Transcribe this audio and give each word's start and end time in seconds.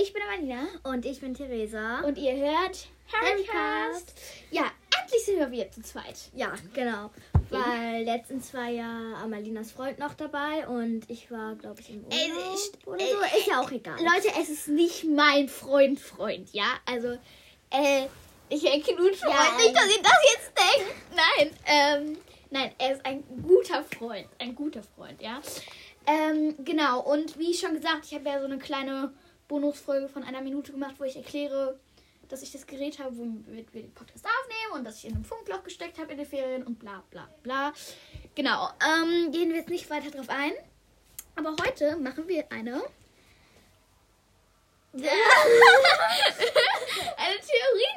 Ich 0.00 0.12
bin 0.12 0.22
Amalina. 0.22 0.66
Und 0.84 1.04
ich 1.04 1.20
bin 1.20 1.34
Theresa. 1.34 2.00
Und 2.00 2.18
ihr 2.18 2.36
hört 2.36 2.86
Harrycast. 3.12 4.14
Ja, 4.50 4.70
endlich 5.00 5.24
sind 5.24 5.38
wir 5.38 5.50
wieder 5.50 5.70
zu 5.72 5.82
zweit. 5.82 6.16
Ja, 6.34 6.52
genau. 6.72 7.10
Weil 7.50 8.04
letztens 8.04 8.54
war 8.54 8.68
ja 8.68 9.14
Amalinas 9.22 9.72
Freund 9.72 9.98
noch 9.98 10.14
dabei 10.14 10.68
und 10.68 11.08
ich 11.08 11.30
war, 11.30 11.56
glaube 11.56 11.80
ich, 11.80 11.90
im 11.90 12.04
Urlaub 12.04 12.12
Ey, 12.12 12.30
ich- 12.54 12.86
oder 12.86 13.00
ey, 13.00 13.12
so. 13.12 13.38
Ist 13.38 13.46
ja 13.46 13.60
auch 13.60 13.70
egal. 13.72 13.96
Leute, 13.98 14.28
es 14.40 14.50
ist 14.50 14.68
nicht 14.68 15.04
mein 15.04 15.48
Freund, 15.48 15.98
Freund, 15.98 16.52
ja? 16.52 16.66
Also, 16.84 17.08
äh, 17.70 18.06
ich 18.50 18.64
erknutsche 18.64 19.26
Ja, 19.26 19.30
ja, 19.30 19.56
nicht, 19.56 19.74
dass 19.74 19.88
ihr 19.88 20.02
das 20.02 20.18
jetzt 20.32 20.52
denkt. 20.56 20.94
Nein, 21.16 21.50
ähm, 21.66 22.18
nein, 22.50 22.72
er 22.78 22.92
ist 22.94 23.04
ein 23.04 23.24
guter 23.42 23.82
Freund. 23.82 24.28
Ein 24.38 24.54
guter 24.54 24.82
Freund, 24.82 25.20
ja? 25.22 25.40
Ähm, 26.06 26.54
genau, 26.64 27.00
und 27.00 27.38
wie 27.38 27.52
schon 27.54 27.74
gesagt, 27.74 28.04
ich 28.06 28.14
habe 28.14 28.28
ja 28.28 28.38
so 28.38 28.46
eine 28.46 28.58
kleine 28.58 29.12
Bonusfolge 29.48 30.08
von 30.08 30.22
einer 30.22 30.40
Minute 30.42 30.72
gemacht, 30.72 30.94
wo 30.98 31.04
ich 31.04 31.16
erkläre, 31.16 31.78
dass 32.28 32.42
ich 32.42 32.52
das 32.52 32.66
Gerät 32.66 32.98
habe, 32.98 33.16
womit 33.16 33.72
wir 33.72 33.82
den 33.82 33.94
Podcast 33.94 34.24
aufnehmen 34.24 34.72
und 34.74 34.84
dass 34.84 34.98
ich 34.98 35.06
in 35.06 35.14
einem 35.14 35.24
Funkloch 35.24 35.64
gesteckt 35.64 35.98
habe 35.98 36.12
in 36.12 36.18
den 36.18 36.26
Ferien 36.26 36.62
und 36.62 36.78
bla 36.78 37.02
bla 37.10 37.28
bla. 37.42 37.72
Genau, 38.34 38.68
ähm, 38.84 39.32
gehen 39.32 39.48
wir 39.48 39.56
jetzt 39.56 39.70
nicht 39.70 39.88
weiter 39.90 40.10
drauf 40.10 40.28
ein. 40.28 40.52
Aber 41.36 41.56
heute 41.64 41.96
machen 41.96 42.28
wir 42.28 42.44
eine 42.50 42.82
eine 44.92 45.04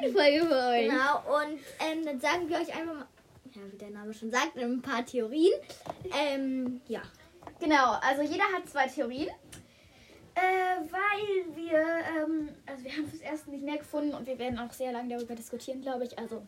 Theorienfolge 0.02 0.46
für 0.46 0.68
euch. 0.68 0.88
Genau, 0.88 1.22
und 1.36 1.58
ähm, 1.80 2.04
dann 2.04 2.20
sagen 2.20 2.48
wir 2.48 2.58
euch 2.58 2.72
einfach 2.74 2.94
mal, 2.94 3.06
ja, 3.54 3.62
wie 3.70 3.78
der 3.78 3.90
Name 3.90 4.14
schon 4.14 4.30
sagt, 4.30 4.56
ein 4.56 4.82
paar 4.82 5.04
Theorien. 5.04 5.54
Ähm, 6.14 6.80
ja. 6.88 7.02
Genau, 7.60 7.92
also 8.02 8.22
jeder 8.22 8.44
hat 8.44 8.68
zwei 8.68 8.86
Theorien. 8.86 9.30
Äh, 10.34 10.80
weil 10.90 11.56
wir, 11.56 11.78
ähm, 12.16 12.48
also 12.66 12.84
wir 12.84 12.92
haben 12.92 13.08
fürs 13.08 13.20
Erste 13.22 13.50
nicht 13.50 13.64
mehr 13.64 13.78
gefunden 13.78 14.14
und 14.14 14.26
wir 14.26 14.38
werden 14.38 14.58
auch 14.58 14.72
sehr 14.72 14.92
lange 14.92 15.14
darüber 15.14 15.34
diskutieren, 15.34 15.82
glaube 15.82 16.04
ich. 16.04 16.18
Also, 16.18 16.42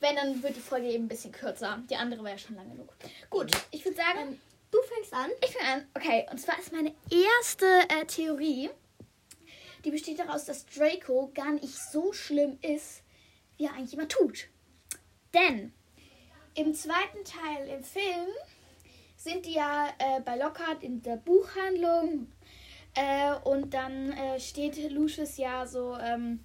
wenn, 0.00 0.16
dann 0.16 0.42
wird 0.42 0.56
die 0.56 0.60
Folge 0.60 0.88
eben 0.88 1.04
ein 1.04 1.08
bisschen 1.08 1.32
kürzer. 1.32 1.82
Die 1.88 1.96
andere 1.96 2.22
war 2.24 2.30
ja 2.30 2.38
schon 2.38 2.56
lang 2.56 2.68
genug. 2.70 2.92
Gut, 3.30 3.50
ich 3.70 3.84
würde 3.84 3.96
sagen, 3.96 4.18
Ähm, 4.20 4.40
du 4.70 4.78
fängst 4.94 5.12
an. 5.14 5.30
ich 5.44 5.56
fange 5.56 5.72
an. 5.72 5.86
Okay, 5.94 6.26
und 6.30 6.38
zwar 6.38 6.58
ist 6.58 6.72
meine 6.72 6.92
erste 7.10 7.66
äh, 7.88 8.04
Theorie, 8.06 8.70
die 9.84 9.90
besteht 9.90 10.18
daraus, 10.18 10.44
dass 10.44 10.66
Draco 10.66 11.30
gar 11.32 11.52
nicht 11.52 11.68
so 11.74 12.12
schlimm 12.12 12.58
ist, 12.60 13.02
wie 13.56 13.66
er 13.66 13.74
eigentlich 13.74 13.94
immer 13.94 14.08
tut. 14.08 14.48
Denn 15.32 15.72
im 16.54 16.74
zweiten 16.74 17.24
Teil 17.24 17.68
im 17.68 17.84
Film 17.84 18.28
sind 19.16 19.46
die 19.46 19.54
ja 19.54 19.88
äh, 19.98 20.20
bei 20.20 20.36
Lockhart 20.36 20.82
in 20.82 21.02
der 21.02 21.16
Buchhandlung 21.16 22.30
äh, 22.96 23.34
und 23.44 23.74
dann 23.74 24.12
äh, 24.12 24.40
steht 24.40 24.90
Lucius 24.90 25.36
ja 25.36 25.66
so 25.66 25.96
ähm, 25.96 26.40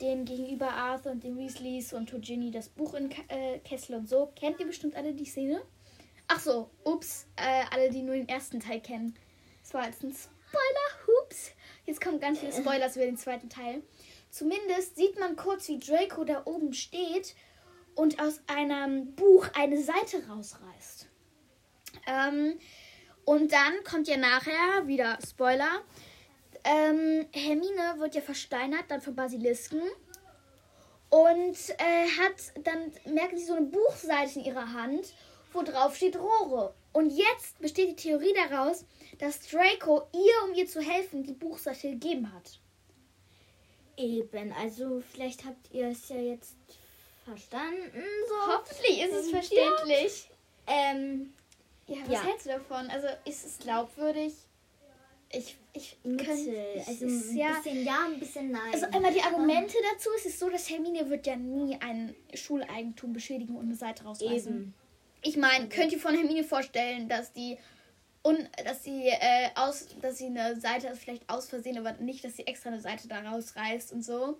den 0.00 0.24
gegenüber 0.24 0.70
Arthur 0.70 1.12
und 1.12 1.24
den 1.24 1.36
Weasleys 1.36 1.92
und 1.92 2.10
Ginny 2.22 2.50
das 2.50 2.68
Buch 2.68 2.94
in 2.94 3.08
Ka 3.08 3.22
äh, 3.28 3.58
Kessel 3.58 3.96
und 3.96 4.08
so. 4.08 4.32
Kennt 4.36 4.60
ihr 4.60 4.66
bestimmt 4.66 4.96
alle 4.96 5.12
die 5.12 5.24
Szene? 5.24 5.62
Ach 6.28 6.40
so, 6.40 6.70
ups, 6.84 7.26
äh, 7.36 7.64
alle, 7.72 7.90
die 7.90 8.02
nur 8.02 8.14
den 8.14 8.28
ersten 8.28 8.60
Teil 8.60 8.80
kennen. 8.80 9.14
Das 9.62 9.74
war 9.74 9.86
jetzt 9.86 10.02
ein 10.02 10.12
Spoiler, 10.14 11.06
hups. 11.06 11.50
Jetzt 11.86 12.00
kommen 12.00 12.20
ganz 12.20 12.38
viele 12.38 12.52
Spoilers 12.52 12.96
über 12.96 13.06
den 13.06 13.16
zweiten 13.16 13.48
Teil. 13.48 13.82
Zumindest 14.30 14.96
sieht 14.96 15.18
man 15.18 15.36
kurz, 15.36 15.68
wie 15.68 15.78
Draco 15.78 16.24
da 16.24 16.42
oben 16.44 16.74
steht 16.74 17.34
und 17.94 18.20
aus 18.20 18.40
einem 18.46 19.14
Buch 19.14 19.48
eine 19.54 19.82
Seite 19.82 20.28
rausreißt. 20.28 21.08
Ähm, 22.06 22.58
und 23.28 23.52
dann 23.52 23.84
kommt 23.84 24.08
ja 24.08 24.16
nachher, 24.16 24.86
wieder 24.86 25.18
Spoiler, 25.22 25.82
ähm, 26.64 27.26
Hermine 27.30 27.96
wird 27.98 28.14
ja 28.14 28.22
versteinert, 28.22 28.84
dann 28.88 29.02
von 29.02 29.14
Basilisken. 29.14 29.82
Und 31.10 31.56
äh, 31.76 32.06
hat 32.18 32.64
dann 32.64 32.90
merken 33.12 33.36
sie 33.36 33.44
so 33.44 33.52
eine 33.52 33.66
Buchseite 33.66 34.38
in 34.38 34.46
ihrer 34.46 34.72
Hand, 34.72 35.12
wo 35.52 35.62
drauf 35.62 35.94
steht 35.94 36.16
Rohre. 36.16 36.72
Und 36.94 37.10
jetzt 37.10 37.58
besteht 37.58 37.90
die 37.90 37.96
Theorie 37.96 38.32
daraus, 38.48 38.86
dass 39.18 39.40
Draco 39.40 40.08
ihr, 40.14 40.48
um 40.48 40.54
ihr 40.54 40.66
zu 40.66 40.80
helfen, 40.80 41.22
die 41.22 41.34
Buchseite 41.34 41.90
gegeben 41.90 42.32
hat. 42.32 42.58
Eben, 43.98 44.54
also 44.54 45.02
vielleicht 45.12 45.44
habt 45.44 45.70
ihr 45.70 45.88
es 45.88 46.08
ja 46.08 46.16
jetzt 46.16 46.56
verstanden. 47.26 48.02
So. 48.26 48.52
Hoffentlich 48.54 49.02
ist 49.02 49.12
es 49.12 49.30
Ja. 49.30 49.38
verständlich. 49.38 50.30
Ähm, 50.66 51.34
Ja, 51.88 51.96
was 52.06 52.12
Ja. 52.12 52.24
hältst 52.24 52.46
du 52.46 52.50
davon? 52.50 52.88
Also 52.90 53.08
ist 53.24 53.44
es 53.46 53.58
glaubwürdig? 53.58 54.34
Ich, 55.30 55.56
ich 55.74 55.96
Mittel. 56.04 56.26
könnte- 56.26 56.84
Also 56.86 57.04
ein 57.06 57.36
ja, 57.36 57.52
bisschen 57.62 57.84
ja, 57.84 57.98
ein 58.06 58.18
bisschen 58.20 58.50
nein. 58.50 58.72
Also 58.72 58.86
einmal 58.86 59.12
die 59.12 59.20
Argumente 59.22 59.74
dazu. 59.92 60.08
Es 60.16 60.24
ist 60.26 60.38
so, 60.38 60.48
dass 60.48 60.70
Hermine 60.70 61.08
wird 61.10 61.26
ja 61.26 61.36
nie 61.36 61.76
ein 61.80 62.14
Schuleigentum 62.34 63.12
beschädigen 63.12 63.56
und 63.56 63.66
eine 63.66 63.74
Seite 63.74 64.04
rausreißen. 64.04 64.54
Eben. 64.54 64.74
Ich 65.22 65.36
meine, 65.36 65.68
könnt 65.68 65.92
ihr 65.92 65.98
von 65.98 66.14
Hermine 66.14 66.44
vorstellen, 66.44 67.08
dass 67.08 67.32
die 67.32 67.58
und 68.22 68.48
dass 68.64 68.84
sie 68.84 69.06
äh, 69.08 69.48
aus, 69.54 69.86
dass 70.00 70.18
sie 70.18 70.26
eine 70.26 70.58
Seite 70.60 70.94
vielleicht 70.96 71.28
aus 71.28 71.48
Versehen, 71.48 71.78
aber 71.78 71.92
nicht, 72.02 72.24
dass 72.24 72.36
sie 72.36 72.46
extra 72.46 72.70
eine 72.70 72.80
Seite 72.80 73.06
da 73.08 73.20
rausreißt 73.20 73.92
und 73.92 74.02
so. 74.02 74.38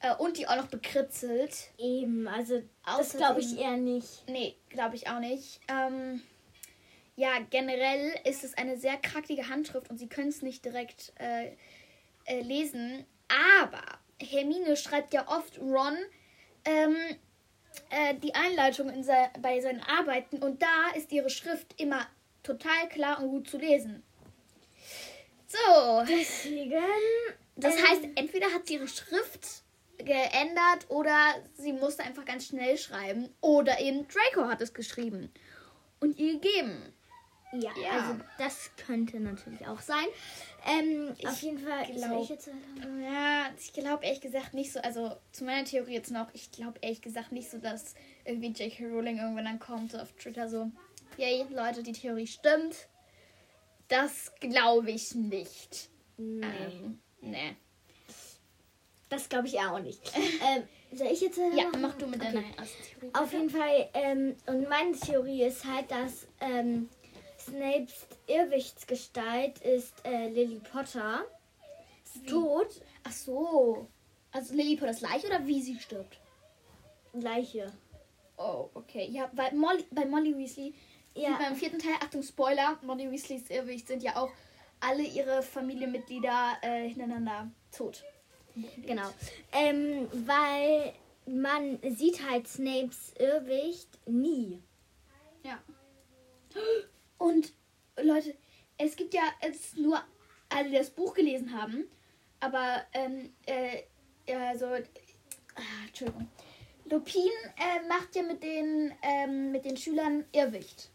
Äh, 0.00 0.14
und 0.16 0.36
die 0.38 0.46
auch 0.48 0.56
noch 0.56 0.68
bekritzelt. 0.68 1.70
Eben, 1.78 2.26
also 2.28 2.62
das 2.84 3.16
glaube 3.16 3.40
ich 3.40 3.58
eher 3.58 3.76
nicht. 3.76 4.24
Nee, 4.28 4.54
glaube 4.70 4.96
ich 4.96 5.08
auch 5.08 5.20
nicht. 5.20 5.60
Ähm, 5.68 6.20
ja, 7.16 7.38
generell 7.50 8.14
ist 8.24 8.44
es 8.44 8.54
eine 8.54 8.76
sehr 8.76 8.98
krackige 8.98 9.48
Handschrift 9.48 9.90
und 9.90 9.98
sie 9.98 10.08
können 10.08 10.28
es 10.28 10.42
nicht 10.42 10.64
direkt 10.64 11.12
äh, 11.18 11.52
äh, 12.26 12.40
lesen. 12.42 13.06
Aber 13.28 13.82
Hermine 14.20 14.76
schreibt 14.76 15.14
ja 15.14 15.26
oft 15.26 15.58
Ron 15.58 15.96
ähm, 16.66 16.96
äh, 17.90 18.14
die 18.16 18.34
Einleitung 18.34 18.90
in 18.90 19.02
se 19.02 19.16
bei 19.40 19.60
seinen 19.60 19.80
Arbeiten 19.80 20.42
und 20.42 20.62
da 20.62 20.90
ist 20.94 21.10
ihre 21.10 21.30
Schrift 21.30 21.80
immer 21.80 22.06
total 22.42 22.88
klar 22.90 23.22
und 23.22 23.30
gut 23.30 23.48
zu 23.48 23.58
lesen. 23.58 24.02
So, 25.46 26.04
Deswegen. 26.06 26.82
das 27.56 27.76
ähm, 27.76 27.86
heißt, 27.86 28.02
entweder 28.16 28.52
hat 28.52 28.66
sie 28.66 28.74
ihre 28.74 28.88
Schrift 28.88 29.62
geändert 29.98 30.86
oder 30.88 31.16
sie 31.54 31.72
musste 31.72 32.02
einfach 32.02 32.26
ganz 32.26 32.46
schnell 32.46 32.76
schreiben 32.76 33.34
oder 33.40 33.80
eben 33.80 34.06
Draco 34.06 34.48
hat 34.48 34.60
es 34.60 34.74
geschrieben 34.74 35.32
und 36.00 36.18
ihr 36.18 36.34
gegeben. 36.34 36.92
Ja, 37.60 37.70
Ja. 37.82 37.90
also 37.92 38.20
das 38.38 38.70
könnte 38.86 39.18
natürlich 39.20 39.66
auch 39.66 39.80
sein. 39.80 40.06
Ähm, 40.66 41.14
Ich 41.18 41.26
auf 41.28 41.40
jeden 41.42 41.58
Fall. 41.58 41.84
glaub- 41.86 41.98
soll 42.10 42.22
ich 42.22 42.28
jetzt? 42.30 42.48
Ja, 43.02 43.46
ich 43.58 43.72
glaube 43.72 44.04
ehrlich 44.04 44.20
gesagt 44.20 44.52
nicht 44.54 44.72
so, 44.72 44.80
also 44.80 45.16
zu 45.32 45.44
meiner 45.44 45.64
Theorie 45.64 45.94
jetzt 45.94 46.10
noch, 46.10 46.28
ich 46.32 46.50
glaube 46.50 46.78
ehrlich 46.82 47.02
gesagt 47.02 47.32
nicht 47.32 47.50
so, 47.50 47.58
dass 47.58 47.94
irgendwie 48.24 48.48
J.K. 48.48 48.86
Rowling 48.86 49.18
irgendwann 49.18 49.44
dann 49.44 49.58
kommt 49.60 49.92
so 49.92 49.98
auf 49.98 50.12
Twitter 50.14 50.48
so, 50.48 50.70
yay, 51.16 51.44
Leute, 51.50 51.82
die 51.82 51.92
Theorie 51.92 52.26
stimmt. 52.26 52.88
Das 53.88 54.32
glaube 54.40 54.90
ich 54.90 55.14
nicht. 55.14 55.88
Nee, 56.16 56.44
Ähm, 56.44 56.98
nee. 57.20 57.54
das 59.08 59.28
glaube 59.28 59.46
ich 59.46 59.58
auch 59.60 59.78
nicht. 59.78 60.00
ähm, 60.16 60.64
soll 60.92 61.06
ich 61.08 61.20
jetzt? 61.20 61.38
Ja, 61.54 61.70
mach 61.78 61.94
du 61.96 62.06
mit 62.06 62.20
deiner 62.22 62.40
Okay. 62.40 62.54
ersten 62.58 62.82
Theorie. 63.00 63.14
Auf 63.14 63.32
jeden 63.32 63.50
Fall, 63.50 63.88
ähm, 63.94 64.36
und 64.46 64.68
meine 64.68 64.92
Theorie 64.98 65.44
ist 65.44 65.64
halt, 65.64 65.90
dass 65.90 66.26
ähm, 66.40 66.88
Snapes 67.46 68.06
Irrwichtsgestalt 68.26 69.58
ist 69.58 69.94
äh, 70.04 70.28
Lily 70.28 70.60
Potter. 70.72 71.24
Ist 72.04 72.22
Wie? 72.22 72.26
tot. 72.26 72.80
Ach 73.04 73.12
so. 73.12 73.86
Also 74.32 74.54
Lily 74.54 74.76
Potters 74.76 75.00
Leiche 75.00 75.26
oder 75.28 75.46
wie 75.46 75.62
sie 75.62 75.78
stirbt? 75.78 76.18
Gleiche. 77.12 77.72
Oh, 78.36 78.68
okay. 78.74 79.08
Ja, 79.10 79.30
weil 79.32 79.54
Molly, 79.54 79.84
bei 79.90 80.04
Molly 80.04 80.36
Weasley, 80.36 80.74
Ja. 81.14 81.36
beim 81.38 81.56
vierten 81.56 81.78
Teil, 81.78 81.94
Achtung, 82.02 82.22
Spoiler, 82.22 82.78
Molly 82.82 83.10
Weasleys 83.10 83.48
Irrwicht 83.48 83.86
sind 83.88 84.02
ja 84.02 84.16
auch 84.16 84.30
alle 84.80 85.02
ihre 85.04 85.42
Familienmitglieder 85.42 86.58
äh, 86.62 86.88
hintereinander 86.88 87.50
tot. 87.74 88.04
Genau. 88.84 89.08
Ähm, 89.52 90.08
weil 90.26 90.92
man 91.26 91.78
sieht 91.94 92.28
halt 92.28 92.46
Snapes 92.48 93.12
Irrwicht 93.18 93.88
nie. 94.06 94.62
Ja. 95.42 95.58
Und 97.18 97.52
Leute, 98.00 98.34
es 98.78 98.96
gibt 98.96 99.14
ja 99.14 99.22
es 99.40 99.76
nur 99.76 100.02
alle, 100.48 100.70
die 100.70 100.76
das 100.76 100.90
Buch 100.90 101.14
gelesen 101.14 101.58
haben, 101.58 101.84
aber 102.40 102.84
ähm, 102.92 103.32
äh, 103.46 103.82
also, 104.34 104.66
ah, 104.66 105.86
Entschuldigung. 105.86 106.28
Lupin 106.90 107.30
äh, 107.56 107.86
macht 107.88 108.14
ja 108.14 108.22
mit 108.22 108.42
den 108.42 108.94
ähm, 109.02 109.50
mit 109.50 109.64
den 109.64 109.76
Schülern 109.76 110.24
Irrwicht. 110.32 110.90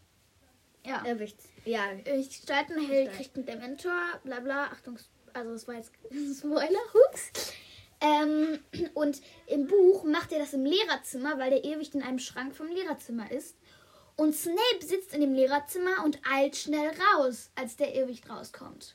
Ja. 0.84 1.04
Irrwichts. 1.04 1.44
Ja. 1.64 1.92
Irrwicht 2.04 2.30
gestalten, 2.30 2.88
Harry 2.88 3.08
kriegt 3.08 3.36
einen 3.36 3.46
Dementor, 3.46 4.20
bla 4.24 4.40
bla. 4.40 4.66
Achtung, 4.66 4.98
also 5.32 5.52
das 5.52 5.68
war 5.68 5.74
jetzt 5.74 5.92
Spoiler, 6.38 6.80
hups. 6.94 7.52
Ähm, 8.00 8.58
und 8.94 9.20
im 9.46 9.66
Buch 9.66 10.02
macht 10.04 10.32
er 10.32 10.40
das 10.40 10.54
im 10.54 10.64
Lehrerzimmer, 10.64 11.38
weil 11.38 11.50
der 11.50 11.64
Irrwicht 11.64 11.94
in 11.94 12.02
einem 12.02 12.18
Schrank 12.18 12.56
vom 12.56 12.68
Lehrerzimmer 12.68 13.30
ist. 13.30 13.56
Und 14.16 14.34
Snape 14.34 14.80
sitzt 14.80 15.14
in 15.14 15.20
dem 15.22 15.32
Lehrerzimmer 15.34 16.04
und 16.04 16.20
eilt 16.30 16.56
schnell 16.56 16.90
raus, 17.16 17.50
als 17.54 17.76
der 17.76 17.94
Irrwicht 17.94 18.28
rauskommt. 18.28 18.94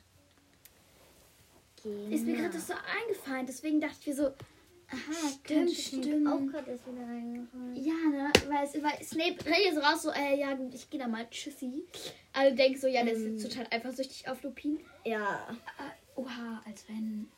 gehen. 1.82 2.12
Ist 2.12 2.24
mir 2.24 2.36
gerade 2.36 2.58
so 2.58 2.72
eingefallen. 3.02 3.46
Deswegen 3.46 3.80
dachte 3.80 3.96
ich 4.00 4.06
mir 4.08 4.14
so, 4.14 4.26
aha, 4.26 5.28
Stimmt, 5.44 5.70
ist 5.70 5.86
stimmen. 5.88 6.26
auch 6.26 6.40
gerade 6.52 6.70
erst 6.70 6.86
wieder 6.86 7.02
reingefallen. 7.02 7.76
Ja, 7.76 7.94
ne? 7.94 8.32
Weil, 8.48 8.64
es, 8.64 8.74
weil 8.82 9.02
Snape 9.04 9.44
redet 9.44 9.74
so 9.74 9.80
raus, 9.80 10.02
so, 10.02 10.10
äh, 10.12 10.38
ja 10.38 10.54
gut, 10.54 10.74
ich 10.74 10.88
gehe 10.88 11.00
da 11.00 11.08
mal, 11.08 11.28
tschüssi. 11.30 11.84
Alle 12.32 12.54
denken 12.54 12.80
so, 12.80 12.86
ja, 12.86 13.02
der 13.04 13.12
ist 13.14 13.20
Ähm. 13.22 13.36
jetzt 13.38 13.50
total 13.50 13.66
eifersüchtig 13.70 14.28
auf 14.28 14.42
Lupin. 14.42 14.80
Ja. 15.04 15.46
Äh, 15.78 16.20
oha, 16.20 16.62
als 16.66 16.88
wenn. 16.88 17.28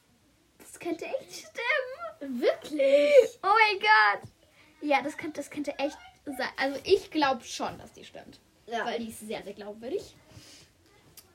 Das 0.58 0.78
könnte 0.78 1.06
echt 1.06 1.32
stimmen. 1.48 2.40
Wirklich? 2.40 3.38
Oh 3.42 3.46
mein 3.48 3.78
Gott. 3.80 4.30
Ja, 4.82 5.02
das 5.02 5.16
könnte, 5.16 5.40
das 5.40 5.50
könnte 5.50 5.72
echt. 5.78 5.96
Also 6.56 6.78
ich 6.84 7.10
glaube 7.10 7.44
schon, 7.44 7.76
dass 7.78 7.92
die 7.92 8.04
stimmt. 8.04 8.40
Ja. 8.66 8.84
Weil 8.84 9.00
die 9.00 9.08
ist 9.08 9.20
sehr, 9.20 9.42
sehr 9.42 9.52
glaubwürdig. 9.54 10.14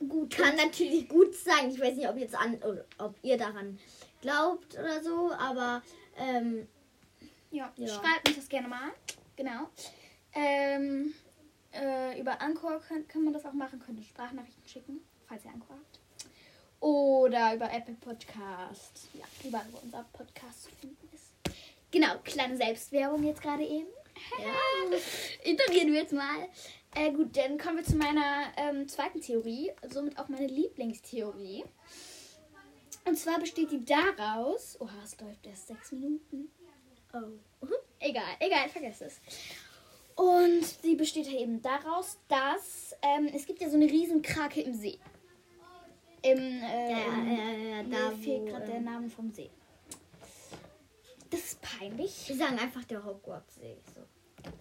Gut. 0.07 0.35
Kann 0.35 0.55
natürlich 0.55 1.07
gut 1.09 1.33
sein. 1.35 1.69
Ich 1.71 1.79
weiß 1.79 1.95
nicht, 1.95 2.07
ob 2.07 2.17
jetzt 2.17 2.35
an, 2.35 2.55
oder 2.55 2.85
ob 2.97 3.15
ihr 3.23 3.37
daran 3.37 3.79
glaubt 4.21 4.73
oder 4.77 5.01
so, 5.03 5.31
aber 5.33 5.81
ähm, 6.17 6.67
Ja, 7.51 7.71
Ja. 7.77 7.87
schreibt 7.87 8.27
mich 8.27 8.35
das 8.35 8.49
gerne 8.49 8.67
mal. 8.67 8.91
Genau. 9.35 9.69
Ähm, 10.33 11.13
äh, 11.73 12.19
über 12.19 12.41
Anchor 12.41 12.79
kann, 12.81 13.07
kann 13.07 13.23
man 13.23 13.33
das 13.33 13.45
auch 13.45 13.53
machen. 13.53 13.81
Könnt 13.85 13.99
ihr 13.99 14.05
Sprachnachrichten 14.05 14.67
schicken, 14.67 14.99
falls 15.27 15.45
ihr 15.45 15.51
Anchor 15.51 15.75
habt. 15.77 15.99
Oder 16.81 17.55
über 17.55 17.71
Apple 17.71 17.95
Podcast. 17.95 19.07
Ja, 19.13 19.25
überall, 19.43 19.65
wo 19.71 19.77
unser 19.79 20.05
Podcast 20.13 20.63
zu 20.63 20.69
finden 20.71 21.09
ist. 21.13 21.33
Genau, 21.91 22.17
kleine 22.23 22.57
Selbstwerbung 22.57 23.23
jetzt 23.23 23.41
gerade 23.41 23.63
eben. 23.63 23.87
Ja. 24.39 24.97
Ignorieren 25.43 25.93
wir 25.93 26.01
jetzt 26.01 26.13
mal. 26.13 26.47
Äh, 26.95 27.11
gut, 27.11 27.35
dann 27.35 27.57
kommen 27.57 27.77
wir 27.77 27.83
zu 27.83 27.97
meiner 27.97 28.53
ähm, 28.57 28.87
zweiten 28.87 29.19
Theorie, 29.19 29.71
somit 29.89 30.17
auch 30.17 30.29
meine 30.29 30.47
Lieblingstheorie. 30.47 31.65
Und 33.05 33.17
zwar 33.17 33.39
besteht 33.39 33.71
die 33.71 33.83
daraus. 33.83 34.79
Oha, 34.79 35.03
es 35.03 35.19
läuft 35.19 35.45
erst 35.45 35.67
sechs 35.67 35.91
Minuten. 35.91 36.49
Oh. 37.13 37.67
Egal, 37.99 38.35
egal, 38.39 38.69
vergesst 38.69 39.01
es. 39.01 39.19
Und 40.15 40.83
die 40.83 40.95
besteht 40.95 41.27
halt 41.27 41.39
eben 41.39 41.61
daraus, 41.61 42.17
dass 42.27 42.95
ähm, 43.01 43.29
es 43.33 43.45
gibt 43.45 43.61
ja 43.61 43.69
so 43.69 43.75
eine 43.75 43.85
Riesenkrake 43.85 44.61
im 44.61 44.73
See. 44.73 44.97
Im, 46.21 46.37
äh, 46.37 46.91
Ja, 46.91 46.97
ja, 46.97 47.51
ja, 47.51 47.83
mir 47.83 47.89
da 47.89 48.11
fehlt 48.11 48.47
gerade 48.47 48.65
der 48.65 48.75
ähm, 48.75 48.83
Name 48.85 49.09
vom 49.09 49.31
See. 49.31 49.49
Peinlich. 51.85 52.27
Wir 52.27 52.35
sagen 52.35 52.57
einfach 52.57 52.83
der 52.85 53.05
Hogwarts-See. 53.05 53.77
So. 53.93 54.01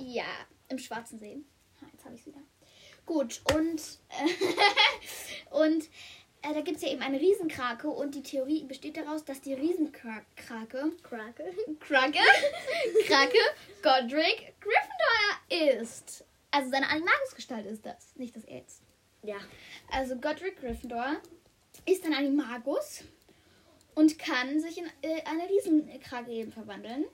Ja, 0.05 0.27
im 0.69 0.79
Schwarzen 0.79 1.19
See. 1.19 1.39
Ha, 1.81 1.87
jetzt 1.91 2.05
habe 2.05 2.15
ich 2.15 2.21
es 2.21 2.27
wieder. 2.27 2.43
Gut, 3.07 3.41
und, 3.55 3.81
äh, 4.11 5.51
und 5.51 5.85
äh, 6.43 6.53
da 6.53 6.61
gibt 6.61 6.77
es 6.77 6.83
ja 6.83 6.91
eben 6.91 7.01
eine 7.01 7.19
Riesenkrake 7.19 7.89
und 7.89 8.15
die 8.15 8.23
Theorie 8.23 8.65
besteht 8.65 8.99
daraus, 8.99 9.25
dass 9.25 9.41
die 9.41 9.55
Riesenkrake, 9.55 10.27
Krake. 10.37 10.93
Krake, 11.03 11.45
Krake, 11.81 13.39
Godric 13.83 14.55
Gryffindor 14.61 15.81
ist. 15.81 16.27
Also 16.51 16.71
seine 16.71 16.91
Animagusgestalt 16.91 17.65
ist 17.65 17.87
das, 17.87 18.15
nicht 18.17 18.37
das 18.37 18.45
er 18.45 18.59
jetzt. 18.59 18.83
Ja. 19.23 19.37
Also 19.91 20.17
Godric 20.17 20.61
Gryffindor 20.61 21.17
ist 21.87 22.05
ein 22.05 22.13
Animagus 22.13 23.03
und 23.95 24.19
kann 24.19 24.61
sich 24.61 24.79
in 24.79 24.87
äh, 25.03 25.23
eine 25.25 25.49
Riesenkrake 25.49 26.31
eben 26.31 26.53
verwandeln 26.53 27.05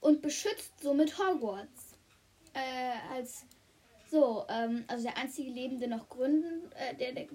und 0.00 0.22
beschützt 0.22 0.72
somit 0.80 1.18
Hogwarts. 1.18 1.92
Äh, 2.52 3.14
als 3.14 3.44
so, 4.10 4.44
ähm, 4.48 4.84
also 4.86 5.02
der 5.04 5.16
einzige 5.16 5.50
lebende 5.50 5.88
noch 5.88 6.08
Gründen, 6.08 6.70
äh, 6.72 6.94
der, 6.94 7.12
der, 7.12 7.24
äh, 7.24 7.28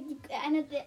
die- 0.00 0.18
einer 0.44 0.62
der, 0.62 0.86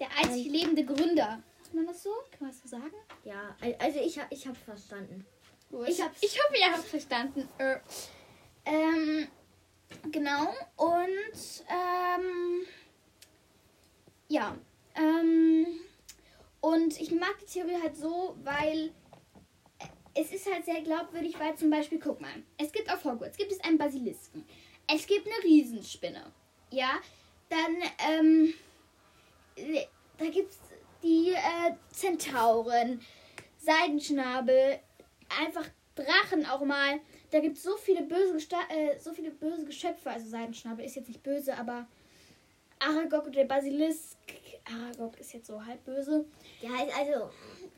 der 0.00 0.08
einzig 0.18 0.46
lebende 0.50 0.84
Gründer. 0.84 1.40
Sagt 1.62 1.74
man 1.74 1.86
das 1.86 2.02
so? 2.02 2.10
Kann 2.32 2.40
man 2.40 2.50
das 2.50 2.60
so 2.62 2.68
sagen? 2.68 2.94
Ja, 3.24 3.54
al- 3.60 3.76
also 3.78 4.00
ich, 4.00 4.18
ich 4.30 4.46
habe 4.48 4.58
verstanden. 4.58 5.24
Gut. 5.70 5.88
Ich 5.88 6.00
hab's. 6.02 6.18
Ich 6.22 6.36
hoffe, 6.42 6.56
ihr 6.58 6.72
habt 6.72 6.84
verstanden. 6.84 7.48
Äh, 7.58 7.76
ähm, 8.64 9.28
genau. 10.10 10.52
Und 10.76 11.64
ähm, 11.68 12.66
ja. 14.28 14.56
Ähm, 14.94 15.66
und 16.60 17.00
ich 17.00 17.10
mag 17.12 17.36
die 17.40 17.46
Theorie 17.46 17.80
halt 17.82 17.96
so, 17.96 18.36
weil 18.42 18.92
es 20.14 20.32
ist 20.32 20.50
halt 20.50 20.64
sehr 20.64 20.80
glaubwürdig, 20.82 21.38
weil 21.38 21.56
zum 21.56 21.70
Beispiel, 21.70 21.98
guck 21.98 22.20
mal, 22.20 22.42
es 22.56 22.72
gibt 22.72 22.90
auf 22.92 23.04
Hogwarts 23.04 23.36
gibt 23.36 23.52
es 23.52 23.60
einen 23.60 23.78
Basilisken. 23.78 24.44
Es 24.86 25.06
gibt 25.06 25.26
eine 25.26 25.44
Riesenspinne. 25.44 26.32
Ja. 26.70 27.00
Dann, 27.48 27.76
ähm, 28.10 28.54
da 30.18 30.26
gibt 30.26 30.52
es 30.52 30.58
die 31.02 31.30
äh, 31.30 31.74
Zentauren, 31.92 33.00
Seidenschnabel, 33.58 34.80
einfach 35.40 35.68
Drachen 35.94 36.46
auch 36.46 36.64
mal. 36.64 37.00
Da 37.30 37.40
gibt 37.40 37.56
es 37.56 37.62
so 37.62 37.76
viele 37.76 38.02
böse 38.02 38.34
Gesta 38.34 38.58
äh, 38.68 38.98
so 38.98 39.12
viele 39.12 39.30
böse 39.30 39.64
Geschöpfe. 39.64 40.10
Also 40.10 40.28
Seidenschnabel 40.28 40.84
ist 40.84 40.96
jetzt 40.96 41.08
nicht 41.08 41.22
böse, 41.22 41.56
aber 41.56 41.86
Aragog 42.78 43.26
und 43.26 43.36
der 43.36 43.44
Basilisk. 43.44 44.16
Aragog 44.66 45.18
ist 45.20 45.32
jetzt 45.32 45.46
so 45.46 45.64
halb 45.64 45.84
böse. 45.84 46.24
Ja, 46.60 46.70
also 46.98 47.30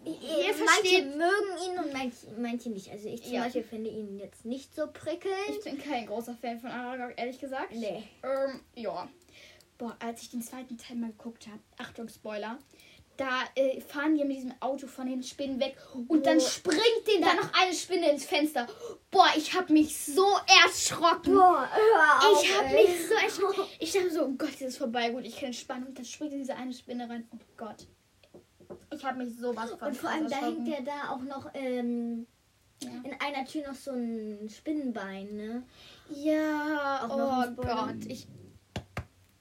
Ihr 0.04 0.12
manche 0.14 0.54
versteht- 0.64 1.16
mögen 1.16 1.62
ihn 1.64 1.78
und 1.78 1.92
manche, 1.92 2.16
manche 2.38 2.70
nicht. 2.70 2.90
Also 2.90 3.08
ich 3.08 3.22
zum 3.24 3.32
Ja. 3.32 3.44
Beispiel 3.44 3.64
finde 3.64 3.90
ihn 3.90 4.18
jetzt 4.18 4.44
nicht 4.44 4.74
so 4.74 4.84
Ich 4.84 4.92
prickelnd. 4.92 5.64
bin 5.64 5.78
kein 5.78 6.06
großer 6.06 6.34
Fan 6.40 6.60
von 6.60 6.70
Aragog, 6.70 7.14
ehrlich 7.16 7.40
gesagt. 7.40 7.72
Nee. 7.72 8.04
Ähm, 8.22 8.60
ja. 8.76 9.08
Boah, 9.78 9.96
als 9.98 10.22
ich 10.22 10.30
den 10.30 10.42
zweiten 10.42 10.78
Teil 10.78 10.96
mal 10.96 11.10
geguckt 11.10 11.48
habe, 11.48 11.58
Achtung, 11.76 12.08
Spoiler, 12.08 12.58
da 13.16 13.40
äh, 13.54 13.80
fahren 13.80 14.14
die 14.16 14.24
mit 14.24 14.36
diesem 14.36 14.54
Auto 14.60 14.86
von 14.86 15.06
den 15.06 15.22
Spinnen 15.22 15.58
weg 15.60 15.76
und 16.08 16.26
dann 16.26 16.38
Boah. 16.38 16.46
springt 16.48 17.06
denen 17.06 17.22
da 17.22 17.34
noch 17.34 17.52
eine 17.54 17.74
Spinne 17.74 18.10
ins 18.10 18.24
Fenster. 18.24 18.66
Boah, 19.10 19.28
ich 19.36 19.54
habe 19.54 19.72
mich 19.72 19.96
so 19.98 20.26
erschrocken. 20.64 21.34
Boah, 21.34 21.68
hör 21.72 22.30
auf, 22.30 22.42
Ich 22.42 22.56
habe 22.56 22.66
ey. 22.68 22.86
mich 22.88 23.08
so 23.08 23.14
erschrocken. 23.14 23.64
Ich 23.78 23.92
dachte 23.92 24.10
so, 24.10 24.24
oh 24.24 24.32
Gott, 24.36 24.50
jetzt 24.50 24.62
ist 24.62 24.78
vorbei. 24.78 25.10
Gut, 25.10 25.24
ich 25.24 25.36
kann 25.36 25.46
entspannen. 25.46 25.86
Und 25.88 25.98
dann 25.98 26.04
springt 26.04 26.32
diese 26.32 26.54
eine 26.56 26.72
Spinne 26.72 27.08
rein. 27.08 27.26
Oh 27.32 27.38
Gott. 27.56 27.86
Ich 28.92 29.04
habe 29.04 29.24
mich 29.24 29.36
sowas 29.38 29.70
von 29.70 29.88
Und 29.88 29.96
vor 29.96 30.10
allem, 30.10 30.28
da 30.28 30.36
hängt 30.36 30.68
ja 30.68 30.80
da 30.80 31.10
auch 31.14 31.22
noch 31.22 31.50
ähm, 31.54 32.26
Ja. 32.82 32.90
in 33.04 33.12
einer 33.20 33.44
Tür 33.46 33.68
noch 33.68 33.74
so 33.74 33.92
ein 33.92 34.48
Spinnenbein, 34.48 35.34
ne? 35.36 35.62
Ja, 36.10 37.06
Auch 37.08 37.46
oh. 37.48 37.62
Gott. 37.62 38.04
Ich, 38.08 38.26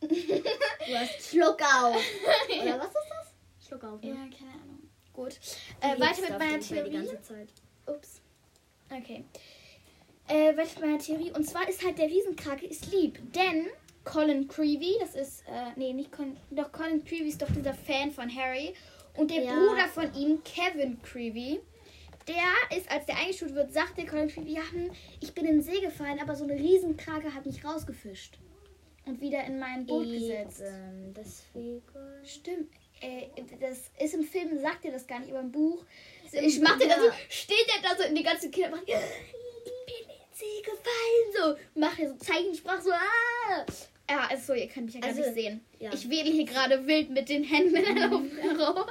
Du 0.08 0.94
hast 0.96 1.30
Schluck 1.30 1.60
auf. 1.62 1.96
Oder 2.62 2.80
was 2.80 2.88
ist 2.88 2.94
das? 2.94 3.15
Schluck 3.68 3.84
auf, 3.84 4.04
ja, 4.04 4.14
ne? 4.14 4.30
keine 4.30 4.52
Ahnung. 4.52 4.90
Gut. 5.14 5.40
Äh, 5.82 6.00
weiter 6.00 6.22
mit 6.22 6.38
meiner 6.40 6.60
Theorie. 6.60 6.90
Die 6.90 6.96
ganze 6.98 7.22
Zeit. 7.22 7.50
Ups. 7.88 8.22
Okay. 8.90 9.24
Äh, 10.28 10.58
weiter 10.58 10.80
mit 10.80 10.82
meiner 10.82 11.00
Theorie. 11.00 11.32
Und 11.32 11.46
zwar 11.46 11.68
ist 11.68 11.84
halt 11.84 11.98
der 11.98 12.08
Riesenkrake 12.08 12.66
ist 12.66 12.92
lieb. 12.92 13.20
Denn 13.34 13.68
Colin 14.04 14.48
Creevy, 14.48 14.96
das 15.00 15.16
ist, 15.16 15.44
äh, 15.48 15.72
nee, 15.78 15.94
nicht 15.94 16.12
Colin, 16.12 16.38
doch 16.52 16.72
Colin 16.72 17.04
Creevy 17.04 17.30
ist 17.30 17.42
doch 17.42 17.52
dieser 17.52 17.74
Fan 17.74 18.12
von 18.12 18.34
Harry. 18.34 18.74
Und 19.16 19.32
der 19.32 19.44
Ja. 19.44 19.54
Bruder 19.56 19.88
von 19.88 20.14
ihm, 20.14 20.44
Kevin 20.44 21.02
Creevy, 21.02 21.62
der 22.28 22.78
ist, 22.78 22.92
als 22.92 23.06
der 23.06 23.18
eingeschult 23.18 23.56
wird, 23.56 23.72
sagt 23.72 23.98
der 23.98 24.06
Colin 24.06 24.28
Creevy, 24.28 24.54
ja, 24.54 24.72
hm, 24.72 24.92
ich 25.22 25.34
bin 25.34 25.46
in 25.46 25.54
den 25.54 25.62
See 25.62 25.80
gefallen, 25.80 26.20
aber 26.20 26.36
so 26.36 26.44
eine 26.44 26.56
Riesenkrake 26.56 27.34
hat 27.34 27.46
mich 27.46 27.64
rausgefischt. 27.64 28.38
Und 29.06 29.22
wieder 29.22 29.44
in 29.46 29.60
mein 29.60 29.86
Boot 29.86 30.06
gesetzt. 30.06 30.64
Deswegen. 31.16 31.84
Stimmt. 32.24 32.70
Äh, 33.02 33.28
das 33.60 33.92
ist 34.00 34.14
im 34.14 34.24
Film, 34.24 34.60
sagt 34.60 34.86
er 34.86 34.92
das 34.92 35.06
gar 35.08 35.20
nicht, 35.20 35.32
aber 35.32 35.42
im 35.42 35.52
Buch. 35.52 35.84
Ich 36.32 36.60
macht 36.60 36.82
er 36.82 36.88
da 36.90 37.00
so, 37.00 37.08
ja. 37.08 37.14
steht 37.30 37.68
er 37.76 37.82
da 37.90 37.96
so 37.96 38.04
in 38.08 38.16
die 38.16 38.24
ganzen 38.24 38.52
Kinder, 38.52 38.70
macht, 38.72 38.84
ich 38.84 38.88
bin 38.88 38.96
in 38.96 40.16
See 40.34 40.62
gefallen, 40.62 41.58
so. 41.74 41.80
Macht 41.80 42.00
er 42.00 42.10
so 42.10 42.16
Zeichensprach, 42.18 42.82
so, 42.82 42.92
ah. 42.92 43.66
Ja, 44.10 44.28
also, 44.30 44.54
ihr 44.54 44.68
könnt 44.68 44.86
mich 44.88 44.96
ja 44.96 45.02
gar 45.02 45.10
Also, 45.10 45.22
nicht 45.22 45.34
sehen. 45.34 45.66
ja. 45.80 45.92
Ich 45.94 46.10
wedel 46.10 46.32
hier 46.34 46.46
gerade 46.46 46.86
wild 46.86 47.10
mit 47.10 47.28
den 47.30 47.44
Händen 47.44 47.76
herum. 47.98 48.30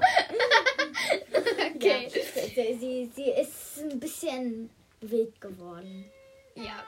okay. 1.75 2.09
Ja, 2.55 2.79
sie, 2.79 3.11
sie 3.15 3.31
ist 3.31 3.79
ein 3.79 4.01
bisschen 4.01 4.71
wild 5.01 5.41
geworden. 5.41 6.05
Ja. 6.57 6.85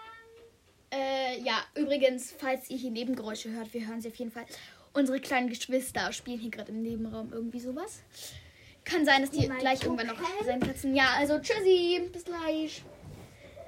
Äh, 0.93 1.41
ja, 1.41 1.65
übrigens, 1.75 2.33
falls 2.39 2.71
ihr 2.71 2.79
hier 2.79 2.91
Nebengeräusche 2.91 3.51
hört, 3.51 3.73
wir 3.75 3.87
hören 3.87 4.01
sie 4.01 4.09
auf 4.09 4.15
jeden 4.17 4.31
Fall. 4.31 4.47
Unsere 4.97 5.21
kleinen 5.21 5.50
Geschwister 5.50 6.11
spielen 6.11 6.38
hier 6.38 6.50
gerade 6.50 6.73
im 6.73 6.83
Nebenraum 6.83 7.31
irgendwie 7.31 7.61
sowas. 7.61 8.00
Kann 8.83 9.05
sein, 9.05 9.21
dass 9.21 9.31
die 9.31 9.47
Mal 9.47 9.59
gleich 9.59 9.83
irgendwann 9.83 10.07
noch 10.07 10.17
sein 10.43 10.59
platzen. 10.59 10.95
Ja, 10.95 11.09
also 11.19 11.38
tschüssi, 11.38 12.09
bis 12.11 12.25
gleich. 12.25 12.83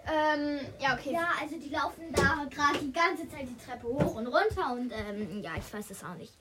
Ähm, 0.07 0.61
ja, 0.81 0.95
okay. 0.95 1.13
Ja, 1.13 1.33
also 1.39 1.59
die 1.59 1.69
laufen 1.69 2.05
da 2.15 2.47
gerade 2.49 2.79
die 2.79 2.93
ganze 2.93 3.29
Zeit 3.29 3.43
die 3.43 3.63
Treppe 3.63 3.89
hoch 3.89 4.15
und 4.15 4.27
runter 4.27 4.73
und 4.73 4.91
ähm, 4.91 5.43
ja, 5.43 5.51
ich 5.59 5.71
weiß 5.71 5.91
es 5.91 6.03
auch 6.03 6.15
nicht. 6.15 6.33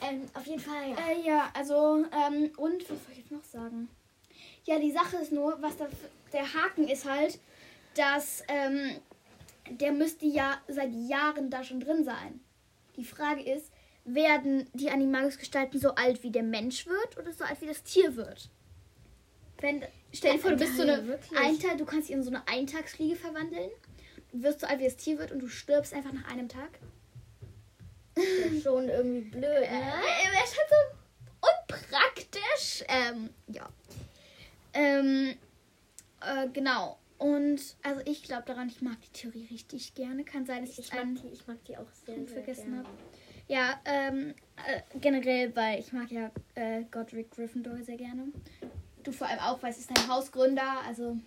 Ähm, 0.00 0.22
auf 0.32 0.46
jeden 0.46 0.60
Fall, 0.60 0.88
ja. 0.88 0.96
Äh, 1.10 1.26
ja, 1.26 1.50
also, 1.52 2.06
ähm, 2.06 2.50
und 2.56 2.80
was 2.82 2.88
soll 2.88 3.12
ich 3.12 3.18
jetzt 3.18 3.32
noch 3.32 3.44
sagen? 3.44 3.90
Ja, 4.64 4.78
die 4.78 4.92
Sache 4.92 5.16
ist 5.16 5.32
nur, 5.32 5.60
was 5.60 5.76
da, 5.76 5.88
der 6.32 6.54
Haken 6.54 6.88
ist 6.88 7.04
halt, 7.04 7.38
dass, 7.96 8.44
ähm, 8.48 8.96
der 9.68 9.92
müsste 9.92 10.24
ja 10.24 10.58
seit 10.68 10.94
Jahren 10.94 11.50
da 11.50 11.62
schon 11.62 11.80
drin 11.80 12.02
sein. 12.02 12.40
Die 12.96 13.04
Frage 13.04 13.42
ist, 13.42 13.71
werden 14.04 14.68
die 14.72 14.90
Animagus-Gestalten 14.90 15.78
so 15.78 15.94
alt 15.94 16.22
wie 16.22 16.30
der 16.30 16.42
Mensch 16.42 16.86
wird 16.86 17.18
oder 17.18 17.32
so 17.32 17.44
alt 17.44 17.60
wie 17.60 17.66
das 17.66 17.82
Tier 17.82 18.16
wird? 18.16 18.50
Wenn, 19.60 19.84
stell 20.12 20.34
dir 20.34 20.38
vor, 20.40 20.50
du 20.50 20.56
bist 20.56 20.76
so 20.76 20.82
Ja, 20.84 20.94
eine 20.94 21.06
wirklich. 21.06 21.38
Eintag, 21.38 21.78
du 21.78 21.84
kannst 21.84 22.08
dich 22.08 22.16
in 22.16 22.22
so 22.24 22.30
eine 22.30 22.46
Eintagsfliege 22.48 23.14
verwandeln. 23.16 23.70
Du 24.32 24.42
wirst 24.42 24.60
so 24.60 24.66
alt 24.66 24.80
wie 24.80 24.84
das 24.84 24.96
Tier 24.96 25.18
wird 25.18 25.30
und 25.30 25.38
du 25.40 25.46
stirbst 25.48 25.94
einfach 25.94 26.12
nach 26.12 26.26
einem 26.30 26.48
Tag. 26.48 26.70
Ist 28.16 28.62
schon 28.64 28.88
irgendwie 28.88 29.30
blöd, 29.30 29.44
Äh, 29.44 29.70
ne? 29.70 30.02
wäre 30.32 30.46
schon 30.46 30.68
so 30.68 31.48
unpraktisch. 31.48 32.84
Ähm, 32.88 33.30
ja. 33.48 33.68
Ähm, 34.74 35.36
äh, 36.20 36.48
genau. 36.52 36.98
Und 37.18 37.60
also 37.82 38.00
ich 38.04 38.24
glaube 38.24 38.42
daran, 38.46 38.68
ich 38.68 38.82
mag 38.82 38.96
die 39.00 39.12
Theorie 39.12 39.46
richtig 39.50 39.94
gerne. 39.94 40.24
Kann 40.24 40.44
sein, 40.44 40.62
dass 40.66 40.76
ich, 40.76 40.86
Ich 40.86 40.92
mag, 40.92 41.04
die, 41.22 41.28
ich 41.28 41.46
mag 41.46 41.64
die 41.66 41.76
auch 41.76 41.86
sehr, 42.04 42.16
sehr 42.16 42.26
vergessen 42.26 42.78
habe. 42.78 42.88
Ja, 43.52 43.78
ähm, 43.84 44.34
äh, 44.66 44.80
generell, 44.98 45.54
weil 45.54 45.78
ich 45.78 45.92
mag 45.92 46.10
ja 46.10 46.30
äh, 46.54 46.84
Godric 46.90 47.30
Gryffindor 47.32 47.76
sehr 47.82 47.98
gerne. 47.98 48.28
Du 49.02 49.12
vor 49.12 49.26
allem 49.26 49.40
auch, 49.40 49.62
weil 49.62 49.70
es 49.72 49.78
ist 49.78 49.90
ein 49.90 50.08
Hausgründer. 50.08 50.80
Also 50.88 51.18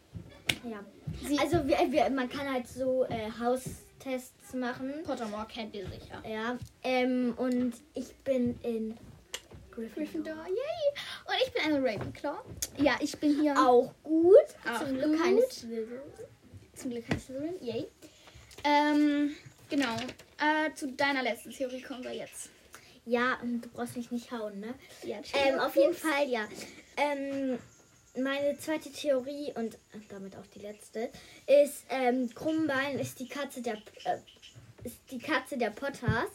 Ja. 0.63 0.83
sie, 1.27 1.37
Also 1.37 1.67
wir, 1.67 1.77
wir, 1.91 2.09
man 2.09 2.27
kann 2.27 2.51
halt 2.51 2.67
so 2.67 3.03
äh, 3.05 3.29
Haustests 3.39 4.55
machen. 4.55 4.91
Pottermore 5.03 5.45
kennt 5.47 5.75
ihr 5.75 5.85
sicher. 5.87 6.23
Ja. 6.27 6.57
Ähm, 6.81 7.35
und 7.37 7.73
ich 7.93 8.15
bin 8.23 8.59
in 8.63 8.97
Gryffindor. 9.69 10.03
Gryffindor, 10.33 10.45
yay! 10.47 11.27
Und 11.27 11.35
ich 11.45 11.53
bin 11.53 11.61
eine 11.63 11.77
Ravenclaw. 11.79 12.37
Ja, 12.77 12.95
ich 13.01 13.15
bin 13.19 13.39
hier 13.39 13.53
Auch 13.55 13.93
gut. 14.01 14.33
Auch 14.67 14.79
Zum 14.83 14.97
Glück 14.97 15.21
keine 15.21 15.41
Slytherin. 15.51 15.99
zum 16.73 16.89
Glück 16.89 17.07
kein 17.07 17.19
Slytherin, 17.19 17.55
yay. 17.61 17.85
Ähm, 18.63 19.35
genau. 19.69 19.95
Äh, 20.37 20.73
zu 20.75 20.91
deiner 20.91 21.23
letzten 21.23 21.51
Theorie 21.51 21.81
kommen 21.81 22.03
wir 22.03 22.13
jetzt. 22.13 22.49
Ja, 23.05 23.37
und 23.41 23.61
du 23.61 23.69
brauchst 23.69 23.95
mich 23.95 24.11
nicht 24.11 24.31
hauen, 24.31 24.59
ne? 24.59 24.73
Ja, 25.03 25.17
Ähm, 25.33 25.59
auf 25.59 25.75
jeden 25.75 25.93
Fall, 25.93 26.27
ja. 26.27 26.47
Ähm, 26.97 27.59
meine 28.17 28.57
zweite 28.57 28.91
Theorie 28.91 29.53
und 29.55 29.77
damit 30.09 30.35
auch 30.35 30.47
die 30.47 30.59
letzte 30.59 31.09
ist, 31.45 31.85
ähm, 31.89 32.33
Krummbein 32.33 32.97
ist 32.97 33.19
die 33.19 33.27
Katze 33.27 33.61
der 33.61 33.75
äh, 33.75 34.17
ist 34.83 34.99
die 35.11 35.19
Katze 35.19 35.57
der 35.57 35.71
Potters. 35.71 36.29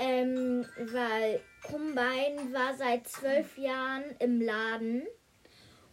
Ähm, 0.00 0.64
weil 0.78 1.40
Krummbein 1.62 2.52
war 2.52 2.76
seit 2.76 3.08
zwölf 3.08 3.58
Jahren 3.58 4.04
im 4.20 4.40
Laden. 4.40 5.02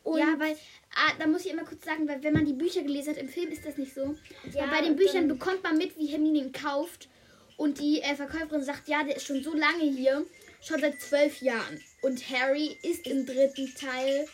Und 0.06 0.20
ja, 0.20 0.36
weil, 0.38 0.56
ah, 0.96 1.14
da 1.18 1.26
muss 1.26 1.46
ich 1.46 1.52
immer 1.52 1.64
kurz 1.64 1.84
sagen, 1.84 2.08
weil 2.08 2.24
wenn 2.24 2.34
man 2.34 2.46
die 2.46 2.54
Bücher 2.54 2.84
gelesen 2.84 3.10
hat, 3.10 3.18
im 3.18 3.28
Film 3.28 3.52
ist 3.52 3.66
das 3.66 3.76
nicht 3.76 3.94
so. 3.94 4.16
Ja, 4.54 4.68
bei 4.68 4.82
den 4.82 4.96
Büchern 4.96 5.28
bekommt 5.28 5.64
man 5.64 5.78
mit, 5.78 5.98
wie 5.98 6.06
Hermine 6.06 6.38
ihn 6.38 6.52
kauft. 6.52 7.10
Und 7.58 7.80
die 7.80 8.02
äh, 8.02 8.16
Verkäuferin 8.16 8.64
sagt, 8.64 8.88
ja, 8.88 9.04
der 9.04 9.16
ist 9.16 9.26
schon 9.26 9.44
so 9.44 9.56
lange 9.56 9.84
hier, 9.84 10.24
schon 10.62 10.80
seit 10.80 11.02
zwölf 11.02 11.42
Jahren. 11.42 11.82
Und 12.04 12.30
Harry 12.30 12.78
ist 12.84 13.08
im 13.08 13.26
dritten 13.26 13.74
Teil. 13.74 14.28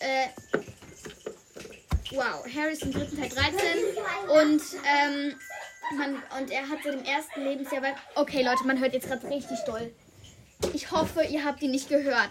Äh, 0.00 0.26
wow, 2.10 2.44
Harry 2.52 2.72
ist 2.72 2.82
im 2.82 2.92
dritten 2.92 3.18
Teil 3.18 3.28
13. 3.28 3.52
Und, 4.30 4.62
ähm, 4.84 5.34
man, 5.96 6.22
und 6.40 6.50
er 6.50 6.68
hat 6.68 6.82
so 6.82 6.90
im 6.90 7.04
ersten 7.04 7.44
Lebensjahr. 7.44 7.82
Weil, 7.82 7.94
okay, 8.16 8.42
Leute, 8.42 8.64
man 8.64 8.80
hört 8.80 8.94
jetzt 8.94 9.06
gerade 9.06 9.28
richtig 9.28 9.60
doll. 9.64 9.92
Ich 10.74 10.90
hoffe, 10.90 11.22
ihr 11.22 11.44
habt 11.44 11.62
die 11.62 11.68
nicht 11.68 11.88
gehört. 11.88 12.30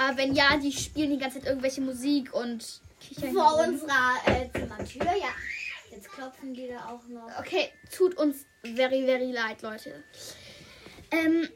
Aber 0.00 0.16
wenn 0.16 0.34
ja, 0.34 0.56
die 0.56 0.72
spielen 0.72 1.10
die 1.10 1.18
ganze 1.18 1.40
Zeit 1.40 1.48
irgendwelche 1.48 1.82
Musik 1.82 2.32
und 2.32 2.80
kichern. 3.00 3.34
vor 3.34 3.66
unserer 3.66 4.14
äh, 4.24 4.48
Zimmertür, 4.50 5.04
ja. 5.04 5.28
Jetzt 5.90 6.10
klopfen 6.10 6.54
die 6.54 6.68
da 6.68 6.88
auch 6.88 7.06
noch. 7.06 7.38
Okay, 7.38 7.70
tut 7.94 8.16
uns 8.16 8.46
very, 8.62 9.04
very 9.04 9.30
leid, 9.30 9.60
Leute. 9.60 10.02
Ähm, 11.10 11.48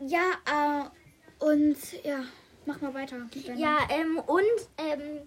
ja, 0.00 0.30
äh, 0.46 1.44
und 1.44 1.76
ja, 2.04 2.24
mach 2.64 2.80
mal 2.80 2.94
weiter. 2.94 3.28
Ja, 3.54 3.78
ähm, 3.90 4.18
und 4.18 4.42
ähm, 4.78 5.20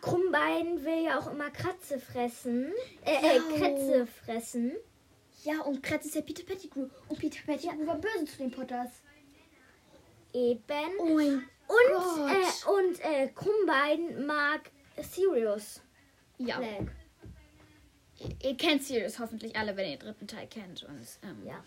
Krummbein 0.00 0.84
will 0.84 1.06
ja 1.06 1.18
auch 1.18 1.32
immer 1.32 1.50
Kratze 1.50 1.98
fressen. 1.98 2.72
Äh, 3.04 3.14
äh 3.16 3.36
Ja. 3.36 3.56
Kretze 3.56 4.06
fressen. 4.06 4.72
Ja, 5.42 5.60
und 5.62 5.82
Kratz 5.82 6.04
ist 6.04 6.14
ja 6.14 6.20
Peter 6.20 6.44
Pettigrew. 6.44 6.86
Und 7.08 7.18
Peter 7.18 7.40
Pettigrew 7.44 7.84
war 7.84 7.96
böse 7.96 8.26
zu 8.26 8.36
den 8.38 8.52
Potters. 8.52 8.90
Eben. 10.32 10.98
Oh 11.00 11.14
mein 11.14 11.44
und 11.68 12.30
äh, 12.30 12.70
und 12.70 13.00
äh, 13.04 13.28
Krummbein 13.34 14.26
mag 14.26 14.70
Sirius 15.02 15.80
Ja, 16.38 16.58
Black. 16.58 16.92
ihr, 18.18 18.50
ihr 18.50 18.56
kennt 18.56 18.82
Sirius 18.82 19.18
hoffentlich 19.18 19.56
alle, 19.56 19.76
wenn 19.76 19.90
ihr 19.90 19.96
den 19.96 20.06
dritten 20.06 20.26
Teil 20.28 20.46
kennt. 20.46 20.82
Und, 20.84 21.06
ähm, 21.22 21.46
Ja. 21.46 21.64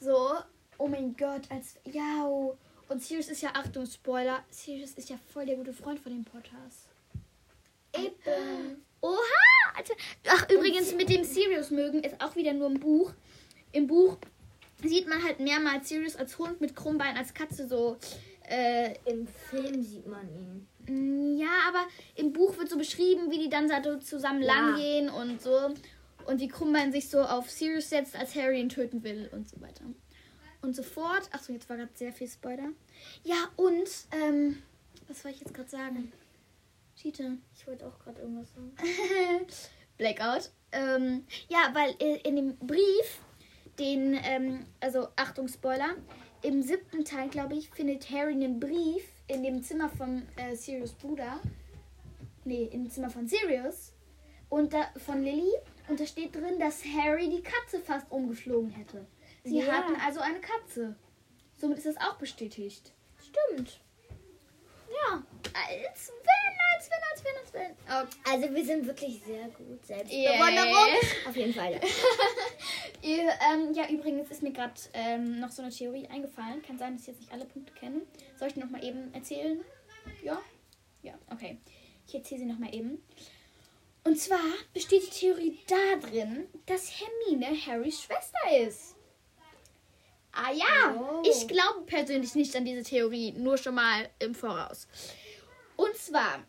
So, 0.00 0.34
oh 0.78 0.86
mein 0.86 1.16
Gott, 1.16 1.42
als, 1.50 1.76
ja, 1.84 2.24
und 2.88 3.02
Sirius 3.02 3.28
ist 3.28 3.42
ja, 3.42 3.50
Achtung, 3.54 3.84
Spoiler, 3.86 4.44
Sirius 4.50 4.92
ist 4.92 5.10
ja 5.10 5.18
voll 5.32 5.44
der 5.46 5.56
gute 5.56 5.72
Freund 5.72 5.98
von 6.00 6.12
den 6.12 6.24
Potters. 6.24 6.88
Eben. 7.96 8.84
Oha! 9.00 9.16
Alter. 9.76 9.94
Ach, 10.28 10.48
übrigens, 10.50 10.92
mit 10.94 11.08
dem 11.08 11.24
Sirius 11.24 11.70
mögen 11.70 12.02
ist 12.02 12.20
auch 12.20 12.34
wieder 12.36 12.52
nur 12.52 12.68
im 12.68 12.80
Buch. 12.80 13.12
Im 13.72 13.86
Buch 13.86 14.16
sieht 14.82 15.08
man 15.08 15.22
halt 15.22 15.40
mehrmals 15.40 15.88
Sirius 15.88 16.16
als 16.16 16.38
Hund 16.38 16.60
mit 16.60 16.74
Krummbein, 16.74 17.16
als 17.16 17.32
Katze 17.34 17.66
so. 17.68 17.96
Äh, 18.48 18.94
Im 19.04 19.26
Film 19.26 19.82
sieht 19.82 20.06
man 20.06 20.26
ihn. 20.28 20.68
mm, 20.86 21.36
ja, 21.38 21.50
aber 21.68 21.86
im 22.14 22.32
Buch 22.32 22.56
wird 22.58 22.68
so 22.70 22.78
beschrieben, 22.78 23.30
wie 23.30 23.38
die 23.38 23.48
dann 23.50 23.68
so 23.84 23.96
zusammen 23.98 24.42
Ja. 24.42 24.54
lang 24.54 24.76
gehen 24.76 25.08
und 25.10 25.40
so. 25.42 25.74
Und 26.26 26.40
wie 26.40 26.48
Krummbein 26.48 26.92
sich 26.92 27.08
so 27.08 27.20
auf 27.22 27.50
Sirius 27.50 27.88
setzt, 27.90 28.14
als 28.16 28.34
Harry 28.34 28.60
ihn 28.60 28.68
töten 28.68 29.02
will 29.02 29.28
und 29.32 29.48
so 29.48 29.60
weiter. 29.60 29.84
Und 30.60 30.74
so 30.76 30.82
fort. 30.82 31.28
Achso, 31.32 31.52
jetzt 31.52 31.68
war 31.70 31.76
gerade 31.76 31.90
sehr 31.94 32.12
viel 32.12 32.28
Spoiler. 32.28 32.70
Ja, 33.24 33.36
und, 33.56 33.88
ähm, 34.12 34.62
was 35.06 35.22
soll 35.22 35.30
ich 35.30 35.40
jetzt 35.40 35.54
gerade 35.54 35.68
sagen? 35.70 36.12
Cheater. 36.96 37.36
Ich 37.56 37.66
wollte 37.66 37.86
auch 37.86 37.98
gerade 38.00 38.20
irgendwas 38.20 38.48
sagen. 38.52 38.72
Blackout. 39.98 40.50
Ähm, 40.72 41.24
ja, 41.48 41.70
weil 41.72 41.94
äh, 42.00 42.16
in 42.28 42.36
dem 42.36 42.56
Brief, 42.58 43.20
den, 43.78 44.18
ähm, 44.22 44.66
also 44.80 45.08
Achtung, 45.16 45.48
Spoiler, 45.48 45.94
im 46.42 46.62
siebten 46.62 47.04
Teil, 47.04 47.28
glaube 47.28 47.54
ich, 47.54 47.70
findet 47.70 48.10
Harry 48.10 48.32
einen 48.32 48.60
Brief 48.60 49.02
in 49.26 49.42
dem 49.42 49.62
Zimmer 49.62 49.88
von 49.88 50.22
äh, 50.36 50.54
Sirius 50.54 50.92
Bruder. 50.92 51.40
Nee, 52.44 52.64
im 52.72 52.88
Zimmer 52.90 53.10
von 53.10 53.26
Sirius. 53.26 53.92
Und 54.48 54.72
da, 54.72 54.88
von 54.96 55.22
Lily. 55.22 55.52
Und 55.88 56.00
da 56.00 56.06
steht 56.06 56.34
drin, 56.34 56.58
dass 56.58 56.84
Harry 56.84 57.28
die 57.28 57.42
Katze 57.42 57.80
fast 57.80 58.10
umgeflogen 58.10 58.70
hätte. 58.70 59.06
Sie 59.44 59.58
Ja. 59.60 59.72
hatten 59.72 59.94
also 60.04 60.20
eine 60.20 60.40
Katze. 60.40 60.96
Somit 61.56 61.78
ist 61.78 61.86
das 61.86 61.96
auch 61.96 62.16
bestätigt. 62.18 62.92
Stimmt. 63.18 63.80
Ja, 64.90 65.22
als 65.54 66.12
wenn, 66.24 66.58
als 66.74 66.90
wenn, 66.90 67.02
als 67.12 67.24
wenn, 67.24 67.36
als 67.40 67.52
wenn. 67.52 67.72
Okay. 68.02 68.16
Also 68.32 68.54
wir 68.54 68.64
sind 68.64 68.86
wirklich 68.86 69.20
sehr 69.24 69.48
gut. 69.48 69.88
Yeah. 69.88 69.98
Selbstbewunderung. 69.98 70.94
Auf 71.28 71.36
jeden 71.36 71.54
Fall. 71.54 71.72
Ja. 71.74 71.80
Ihr, 73.02 73.28
ähm, 73.52 73.72
ja, 73.74 73.88
übrigens 73.88 74.30
ist 74.30 74.42
mir 74.42 74.52
gerade 74.52 74.74
ähm, 74.92 75.40
noch 75.40 75.50
so 75.50 75.62
eine 75.62 75.70
Theorie 75.70 76.06
eingefallen. 76.08 76.62
Kann 76.62 76.78
sein, 76.78 76.94
dass 76.94 77.02
ich 77.02 77.08
jetzt 77.08 77.20
nicht 77.20 77.32
alle 77.32 77.44
Punkte 77.44 77.72
kenne. 77.74 78.02
Soll 78.38 78.48
ich 78.48 78.54
die 78.54 78.60
noch 78.60 78.70
mal 78.70 78.84
eben 78.84 79.12
erzählen? 79.14 79.64
Ja? 80.22 80.40
Ja, 81.02 81.14
okay. 81.30 81.58
Ich 82.06 82.14
erzähle 82.14 82.40
sie 82.40 82.46
noch 82.46 82.58
mal 82.58 82.74
eben. 82.74 83.02
Und 84.04 84.18
zwar 84.18 84.40
besteht 84.72 85.02
die 85.06 85.10
Theorie 85.20 85.58
darin, 85.68 86.46
dass 86.66 86.90
Hermine 86.98 87.54
Harrys 87.66 88.02
Schwester 88.02 88.38
ist. 88.66 88.94
Ah 90.32 90.52
ja, 90.52 90.94
Oh. 90.96 91.22
ich 91.28 91.48
glaube 91.48 91.82
persönlich 91.86 92.34
nicht 92.34 92.54
an 92.54 92.64
diese 92.64 92.82
Theorie, 92.82 93.32
nur 93.32 93.58
schon 93.58 93.74
mal 93.74 94.08
im 94.18 94.34
Voraus. 94.34 94.86
Und 95.78 95.94
zwar, 95.94 96.40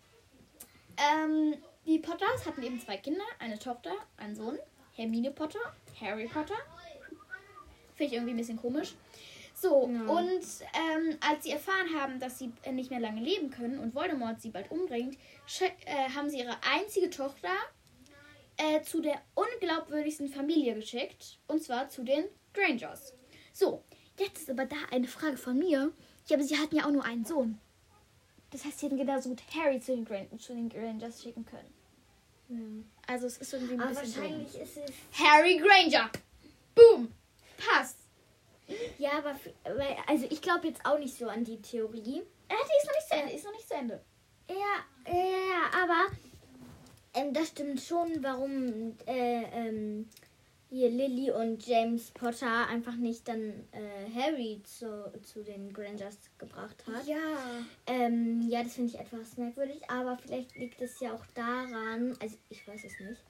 ähm, 0.98 1.56
die 1.86 2.00
Potters 2.00 2.48
hatten 2.48 2.64
eben 2.64 2.80
zwei 2.82 2.98
Kinder, 2.98 3.24
eine 3.38 3.60
Tochter, 3.60 3.92
einen 4.18 4.36
Sohn. 4.36 4.58
Hermine 4.96 5.30
Potter, 5.32 5.60
Harry 6.02 6.28
Potter. 6.28 6.56
Finde 7.94 8.06
ich 8.06 8.14
irgendwie 8.14 8.34
ein 8.34 8.38
bisschen 8.38 8.58
komisch. 8.58 8.96
So, 9.54 9.88
Ja. 9.88 10.02
und 10.12 10.42
ähm, 10.74 11.18
als 11.22 11.44
sie 11.44 11.52
erfahren 11.52 11.88
haben, 11.96 12.20
dass 12.20 12.40
sie 12.40 12.52
äh, 12.64 12.72
nicht 12.72 12.90
mehr 12.90 13.00
lange 13.00 13.22
leben 13.22 13.52
können 13.52 13.78
und 13.80 13.94
Voldemort 13.94 14.42
sie 14.42 14.50
bald 14.50 14.72
umbringt, 14.72 15.16
äh, 15.86 16.10
haben 16.16 16.30
sie 16.30 16.40
ihre 16.40 16.58
einzige 16.64 17.10
Tochter 17.12 17.52
äh, 18.58 18.82
zu 18.82 19.00
der 19.02 19.22
unglaubwürdigsten 19.36 20.28
Familie 20.30 20.74
geschickt. 20.74 21.38
Und 21.48 21.62
zwar 21.62 21.88
zu 21.90 22.04
den 22.04 22.26
Grangers. 22.54 23.14
So, 23.54 23.84
jetzt 24.18 24.40
ist 24.40 24.50
aber 24.50 24.66
da 24.66 24.78
eine 24.92 25.08
Frage 25.08 25.38
von 25.38 25.58
mir. 25.58 25.92
Ja, 26.28 26.36
aber 26.36 26.44
sie 26.44 26.58
hatten 26.58 26.76
ja 26.76 26.86
auch 26.86 26.92
nur 26.92 27.06
einen 27.06 27.26
Sohn. 27.26 27.60
Das 28.52 28.66
heißt, 28.66 28.80
sie 28.80 28.88
hätten 28.88 28.98
genauso 28.98 29.30
gut 29.30 29.42
Harry 29.56 29.80
zu 29.80 29.96
den, 29.96 30.06
Gran 30.06 30.28
zu 30.40 30.54
den 30.54 30.70
Grangers 30.70 31.22
schicken 31.22 31.46
können. 31.46 32.90
Also 33.06 33.28
es 33.28 33.38
ist 33.38 33.54
irgendwie 33.54 33.76
ein 33.76 33.82
Aber 33.82 33.90
bisschen 33.92 34.14
dumm. 34.14 34.24
wahrscheinlich 34.24 34.56
ist 34.60 34.78
es. 34.78 34.92
Harry 35.24 35.58
Granger. 35.58 36.10
Boom. 36.74 37.14
Passt. 37.58 37.98
Ja, 38.98 39.12
aber 39.20 39.36
also 40.08 40.26
ich 40.30 40.42
glaube 40.42 40.68
jetzt 40.68 40.84
auch 40.86 40.98
nicht 40.98 41.16
so 41.16 41.28
an 41.28 41.44
die 41.44 41.62
Theorie. 41.62 42.22
Äh, 42.48 42.56
die 42.56 42.78
ist 42.78 42.88
noch 42.88 42.96
nicht 42.96 43.08
zu 43.08 43.16
Ende. 43.16 43.34
Ist 43.34 43.46
noch 43.46 43.52
nicht 43.52 43.68
zu 43.68 43.74
Ende. 43.76 44.02
Ja, 44.50 45.14
ja, 45.14 45.14
ja, 45.14 45.84
aber 45.84 46.08
ähm, 47.14 47.34
das 47.34 47.50
stimmt 47.50 47.82
schon, 47.82 48.24
warum 48.24 48.96
äh, 49.06 49.44
ähm, 49.44 50.10
hier 50.70 50.90
Lily 50.90 51.32
und 51.32 51.66
James 51.66 52.12
Potter 52.12 52.68
einfach 52.68 52.96
nicht 52.96 53.28
dann 53.28 53.50
äh, 53.72 54.10
Harry 54.14 54.62
zu, 54.64 55.12
zu 55.24 55.44
den 55.44 55.74
Grangers 55.74 56.18
gebracht 56.38 56.84
hat. 56.88 57.08
Ja. 57.08 57.18
Ähm, 57.88 58.48
ja, 58.48 58.62
das 58.64 58.76
finde 58.76 58.94
ich 58.94 59.00
etwas 59.00 59.36
merkwürdig, 59.38 59.82
aber 59.90 60.18
vielleicht 60.18 60.56
liegt 60.56 60.80
es 60.82 61.00
ja 61.00 61.14
auch 61.14 61.26
daran, 61.34 62.16
also 62.20 62.36
ich 62.50 62.68
weiß 62.68 62.84
es 62.84 63.00
nicht, 63.00 63.24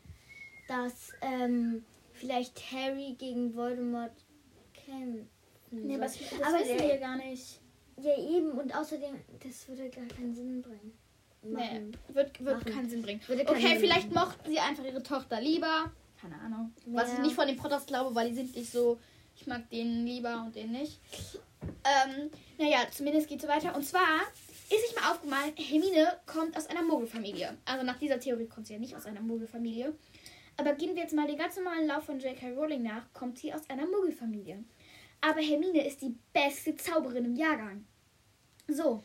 dass 0.67 1.11
ähm, 1.21 1.85
vielleicht 2.11 2.59
Harry 2.73 3.15
gegen 3.17 3.55
Voldemort 3.55 4.11
kämpfen 4.73 5.29
Nee, 5.71 5.95
soll. 5.95 5.95
aber 5.95 6.03
das, 6.05 6.17
aber 6.41 6.59
wissen 6.59 6.79
wir 6.87 6.97
gar 6.97 7.15
nicht. 7.17 7.61
ja 8.01 8.17
eben 8.17 8.51
und 8.51 8.75
außerdem, 8.75 9.15
das 9.43 9.67
würde 9.67 9.89
gar 9.89 10.05
keinen 10.07 10.33
Sinn 10.33 10.61
bringen. 10.61 10.93
Nee, 11.41 11.53
Machen. 11.53 11.97
wird, 12.09 12.43
wird 12.43 12.57
Machen. 12.59 12.73
keinen 12.73 12.89
Sinn 12.89 13.01
bringen. 13.01 13.21
Keinen 13.21 13.47
Okay, 13.47 13.61
Sinn 13.69 13.79
vielleicht 13.79 14.11
machen. 14.11 14.27
mochten 14.29 14.51
sie 14.51 14.59
einfach 14.59 14.83
ihre 14.83 15.01
Tochter 15.03 15.39
lieber. 15.39 15.89
Keine 16.21 16.35
Ahnung. 16.39 16.73
Was 16.87 17.11
ich 17.11 17.17
Ja. 17.17 17.23
nicht 17.23 17.35
von 17.35 17.47
den 17.47 17.57
Potters 17.57 17.85
glaube, 17.85 18.13
weil 18.15 18.29
die 18.29 18.35
sind 18.35 18.55
nicht 18.55 18.71
so. 18.71 18.99
Ich 19.35 19.47
mag 19.47 19.69
den 19.69 20.05
lieber 20.05 20.43
und 20.45 20.55
den 20.55 20.71
nicht. 20.71 20.99
Ähm, 21.61 22.29
naja, 22.57 22.79
zumindest 22.91 23.27
geht 23.27 23.41
so 23.41 23.47
weiter. 23.47 23.73
Und 23.75 23.85
zwar 23.85 24.21
ist 24.69 24.87
sich 24.87 24.95
mal 24.95 25.11
aufgemalt, 25.11 25.53
Hermine 25.57 26.17
kommt 26.25 26.57
aus 26.57 26.67
einer 26.67 26.83
Muggelfamilie. 26.83 27.57
Also 27.65 27.85
nach 27.85 27.97
dieser 27.97 28.19
Theorie 28.19 28.47
kommt 28.47 28.67
sie 28.67 28.73
ja 28.73 28.79
nicht 28.79 28.95
aus 28.95 29.05
einer 29.05 29.21
Muggelfamilie. 29.21 29.93
Aber 30.57 30.73
gehen 30.73 30.93
wir 30.93 31.03
jetzt 31.03 31.13
mal 31.13 31.25
den 31.25 31.37
ganz 31.37 31.55
normalen 31.55 31.87
Lauf 31.87 32.03
von 32.03 32.19
J.K. 32.19 32.51
Rowling 32.51 32.83
nach, 32.83 33.11
kommt 33.13 33.37
sie 33.39 33.53
aus 33.53 33.61
einer 33.69 33.85
Muggelfamilie. 33.85 34.61
Aber 35.21 35.39
Hermine 35.39 35.87
ist 35.87 36.01
die 36.01 36.15
beste 36.33 36.75
Zauberin 36.75 37.25
im 37.25 37.35
Jahrgang. 37.35 37.85
So. 38.67 39.03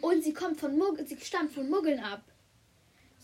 Und 0.00 0.24
sie 0.24 0.32
kommt 0.32 0.58
von 0.58 0.76
Muggel, 0.76 1.06
sie 1.06 1.18
stammt 1.20 1.52
von 1.52 1.68
Muggeln 1.68 2.00
ab. 2.00 2.22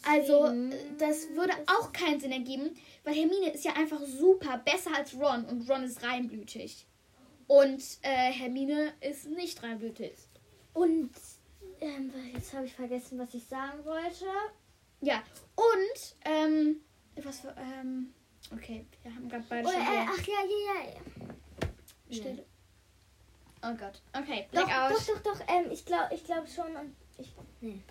Also, 0.02 0.50
das 0.98 1.28
würde 1.34 1.52
auch 1.66 1.92
keinen 1.92 2.20
Sinn 2.20 2.32
ergeben, 2.32 2.70
weil 3.04 3.14
Hermine 3.14 3.50
ist 3.52 3.64
ja 3.64 3.72
einfach 3.74 4.00
super, 4.00 4.58
besser 4.58 4.94
als 4.94 5.14
Ron 5.14 5.44
und 5.46 5.68
Ron 5.68 5.84
ist 5.84 6.02
reinblütig. 6.02 6.86
Und 7.46 7.82
äh, 8.02 8.32
Hermine 8.32 8.92
ist 9.00 9.26
nicht 9.28 9.62
reinblütig. 9.62 10.12
Und 10.72 11.10
ähm, 11.80 12.12
jetzt 12.32 12.52
habe 12.52 12.66
ich 12.66 12.74
vergessen, 12.74 13.18
was 13.18 13.34
ich 13.34 13.44
sagen 13.44 13.84
wollte. 13.84 14.26
Ja, 15.00 15.22
und, 15.56 16.16
ähm, 16.24 16.80
was 17.16 17.40
für, 17.40 17.54
ähm, 17.58 18.12
okay, 18.52 18.86
wir 19.02 19.14
haben 19.14 19.28
gerade 19.28 19.44
beide 19.48 19.66
Oh, 19.68 19.72
schon 19.72 19.80
äh, 19.80 20.06
ach 20.08 20.26
ja, 20.26 20.34
ja, 20.44 20.90
ja. 20.90 21.68
Stille. 22.14 22.44
Oh 23.62 23.74
Gott, 23.74 24.00
okay, 24.16 24.46
Doch, 24.52 24.64
Blackout. 24.64 24.92
doch, 24.92 25.06
doch, 25.06 25.22
doch. 25.22 25.40
Ähm, 25.48 25.70
ich 25.70 25.84
glaube 25.84 26.14
ich 26.14 26.24
glaub 26.24 26.48
schon. 26.48 26.74
Und 26.76 26.96
ich, 27.18 27.32
nee. 27.60 27.82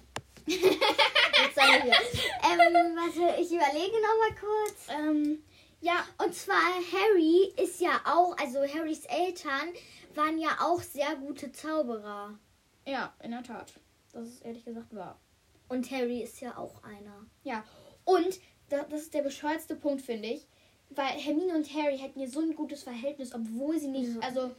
Jetzt 0.49 1.57
ähm, 1.57 2.95
warte, 2.95 3.41
ich 3.41 3.51
überlege 3.51 3.95
noch 4.01 4.17
mal 4.17 4.35
kurz. 4.39 4.87
Ähm, 4.89 5.43
ja, 5.81 6.05
Und 6.17 6.33
zwar 6.33 6.55
Harry 6.55 7.53
ist 7.61 7.79
ja 7.79 8.01
auch, 8.05 8.35
also 8.37 8.59
Harrys 8.59 9.05
Eltern 9.05 9.69
waren 10.15 10.37
ja 10.39 10.57
auch 10.61 10.81
sehr 10.81 11.15
gute 11.15 11.51
Zauberer. 11.51 12.37
ja, 12.85 13.13
in 13.23 13.31
der 13.31 13.43
Tat. 13.43 13.73
Das 14.11 14.27
ist 14.27 14.43
ehrlich 14.45 14.65
gesagt 14.65 14.93
wahr. 14.95 15.19
Und 15.67 15.89
Harry 15.91 16.21
ist 16.23 16.41
ja 16.41 16.57
auch 16.57 16.83
einer. 16.83 17.25
Ja, 17.43 17.63
und 18.03 18.39
da, 18.69 18.83
das 18.83 19.03
ist 19.03 19.13
der 19.13 19.21
bescheuertste 19.21 19.75
Punkt, 19.75 20.01
finde 20.01 20.29
ich. 20.29 20.47
Weil 20.89 21.19
Hermine 21.19 21.53
und 21.53 21.71
Harry 21.75 21.99
hätten 21.99 22.19
ja 22.19 22.27
so 22.27 22.39
ein 22.39 22.55
gutes 22.55 22.81
Verhältnis, 22.81 23.33
obwohl 23.35 23.79
sie 23.79 23.87
nicht, 23.89 24.09
also, 24.23 24.51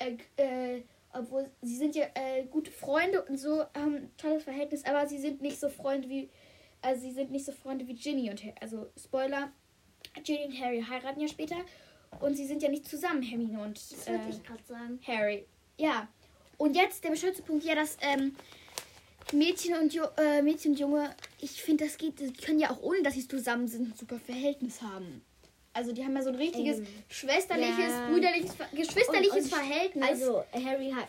äh, 0.00 0.16
äh, 0.36 0.82
obwohl 1.18 1.50
sie 1.62 1.76
sind 1.76 1.94
ja 1.94 2.06
äh, 2.14 2.44
gute 2.44 2.70
Freunde 2.70 3.22
und 3.22 3.38
so, 3.38 3.60
haben 3.74 3.96
ein 3.96 4.10
tolles 4.16 4.44
Verhältnis, 4.44 4.84
aber 4.84 5.06
sie 5.06 5.18
sind 5.18 5.42
nicht 5.42 5.58
so 5.58 5.68
Freunde 5.68 6.08
wie, 6.08 6.30
also 6.82 7.02
sie 7.02 7.12
sind 7.12 7.30
nicht 7.30 7.44
so 7.44 7.52
Freunde 7.52 7.86
wie 7.86 7.94
Ginny 7.94 8.30
und 8.30 8.42
Harry. 8.42 8.54
Also, 8.60 8.86
Spoiler, 9.02 9.50
Ginny 10.22 10.46
und 10.46 10.60
Harry 10.60 10.82
heiraten 10.82 11.20
ja 11.20 11.28
später 11.28 11.56
und 12.20 12.36
sie 12.36 12.46
sind 12.46 12.62
ja 12.62 12.68
nicht 12.68 12.88
zusammen, 12.88 13.22
Hermine 13.22 13.60
und 13.60 13.76
Das 13.76 14.06
äh, 14.06 14.18
ich 14.28 14.66
sagen. 14.66 15.00
Harry. 15.06 15.46
Ja. 15.78 16.08
Und 16.58 16.74
jetzt 16.74 17.04
der 17.04 17.10
bescheuerte 17.10 17.42
Punkt, 17.42 17.64
ja, 17.64 17.74
dass 17.74 17.98
ähm, 18.00 18.34
Mädchen 19.32 19.74
und, 19.74 19.92
Ju 19.92 20.04
äh, 20.16 20.40
Mädchen 20.40 20.72
und 20.72 20.78
Junge, 20.78 21.14
ich 21.40 21.62
finde, 21.62 21.84
das 21.84 21.98
geht, 21.98 22.18
die 22.20 22.32
können 22.32 22.58
ja 22.58 22.70
auch 22.70 22.80
ohne, 22.82 23.02
dass 23.02 23.14
sie 23.14 23.28
zusammen 23.28 23.68
sind, 23.68 23.90
ein 23.90 23.94
super 23.94 24.18
Verhältnis 24.18 24.80
haben. 24.80 25.22
Also 25.76 25.92
die 25.92 26.02
haben 26.04 26.16
ja 26.16 26.22
so 26.22 26.30
ein 26.30 26.36
richtiges 26.36 26.78
Ähm, 26.78 26.86
schwesterliches, 27.08 27.78
ja. 27.92 28.08
brüderliches, 28.08 28.52
geschwisterliches 28.72 29.32
Und- 29.34 29.42
und- 29.42 29.48
Verhältnis. 29.54 30.08
Also 30.08 30.44
Harry 30.52 30.90
hat, 30.90 31.08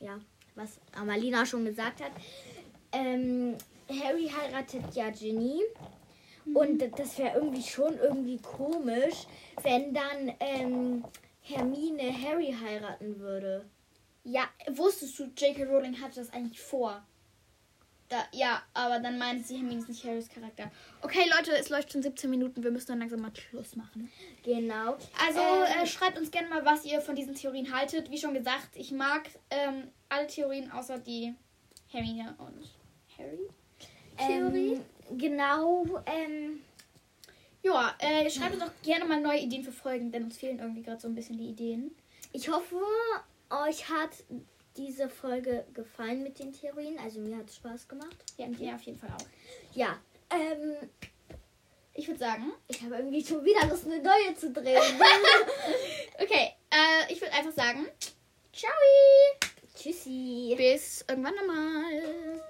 ja, 0.00 0.18
was 0.54 0.78
Amalina 0.94 1.44
schon 1.44 1.64
gesagt 1.64 2.00
hat. 2.02 2.12
Ähm, 2.92 3.56
Harry 3.88 4.28
heiratet 4.28 4.82
ja 4.94 5.10
Ginny. 5.10 5.60
Und 6.54 6.78
d- 6.80 6.90
das 6.96 7.18
wäre 7.18 7.36
irgendwie 7.38 7.62
schon 7.62 7.98
irgendwie 7.98 8.38
komisch, 8.38 9.26
wenn 9.62 9.92
dann 9.94 10.32
ähm, 10.40 11.04
Hermine 11.42 12.12
Harry 12.22 12.54
heiraten 12.58 13.18
würde. 13.18 13.64
ja, 14.24 14.44
wusstest 14.68 15.18
du, 15.18 15.24
J.K. 15.36 15.64
Rowling 15.64 16.00
hatte 16.00 16.16
das 16.20 16.32
eigentlich 16.32 16.60
vor. 16.60 17.02
Da, 18.08 18.22
ja, 18.32 18.62
aber 18.74 18.98
dann 18.98 19.16
meint 19.18 19.46
sie, 19.46 19.56
Hermine 19.56 19.80
ist 19.80 19.88
nicht 19.88 20.04
Harrys 20.04 20.28
Charakter. 20.28 20.70
Okay, 21.00 21.22
Leute, 21.36 21.56
es 21.56 21.70
läuft 21.70 21.92
schon 21.92 22.02
17 22.02 22.28
Minuten, 22.28 22.62
wir 22.62 22.70
müssen 22.70 22.88
dann 22.88 22.98
langsam 22.98 23.20
mal 23.20 23.32
Schluss 23.34 23.76
machen. 23.76 24.10
Genau. 24.42 24.96
Also 25.26 25.40
Ähm, 25.40 25.82
äh, 25.82 25.86
schreibt 25.86 26.18
uns 26.18 26.30
gerne 26.30 26.48
mal, 26.48 26.64
was 26.64 26.84
ihr 26.84 27.00
von 27.00 27.16
diesen 27.16 27.34
Theorien 27.34 27.74
haltet. 27.74 28.10
Wie 28.10 28.18
schon 28.18 28.34
gesagt, 28.34 28.76
ich 28.76 28.92
mag 28.92 29.30
ähm, 29.50 29.88
alle 30.10 30.26
Theorien 30.26 30.70
außer 30.70 30.98
die 30.98 31.34
Hermine 31.88 32.34
und 32.38 32.70
Harry. 33.18 33.48
Theorie. 34.18 34.80
Ähm, 35.10 35.18
genau. 35.18 35.84
Ähm, 36.06 36.60
Ja, 37.62 37.94
äh, 37.98 38.28
schreibt 38.28 38.54
uns 38.54 38.62
auch 38.64 38.82
gerne 38.82 39.06
mal 39.06 39.20
neue 39.20 39.40
Ideen 39.40 39.64
für 39.64 39.72
Folgen, 39.72 40.12
denn 40.12 40.24
uns 40.24 40.36
fehlen 40.36 40.58
irgendwie 40.58 40.82
gerade 40.82 41.00
so 41.00 41.08
ein 41.08 41.14
bisschen 41.14 41.38
die 41.38 41.48
Ideen. 41.48 41.90
ich 42.32 42.48
hoffe, 42.50 42.76
euch 43.48 43.88
hat 43.88 44.10
diese 44.76 45.08
Folge 45.08 45.64
gefallen 45.74 46.22
mit 46.22 46.38
den 46.38 46.52
Theorien. 46.52 46.98
Also 46.98 47.20
mir 47.20 47.36
hat 47.36 47.48
es 47.48 47.56
Spaß 47.56 47.88
gemacht. 47.88 48.16
Ja, 48.36 48.46
mir 48.46 48.74
auf 48.74 48.82
jeden 48.82 48.98
Fall 48.98 49.10
auch. 49.10 49.26
Ja. 49.74 49.98
Ähm, 50.30 50.88
Ich 51.96 52.08
würde 52.08 52.18
sagen, 52.18 52.52
ich 52.66 52.82
habe 52.82 52.96
irgendwie 52.96 53.24
schon 53.24 53.44
wieder 53.44 53.66
Lust, 53.68 53.86
eine 53.86 54.02
neue 54.02 54.34
zu 54.34 54.50
drehen. 54.52 54.82
okay, 56.20 56.50
äh, 56.70 57.12
ich 57.12 57.20
würde 57.20 57.32
einfach 57.34 57.52
sagen, 57.52 57.86
ciao, 58.52 58.72
Tschüssi. 59.76 60.54
bis 60.56 61.04
irgendwann 61.08 61.34
nochmal. 61.36 62.40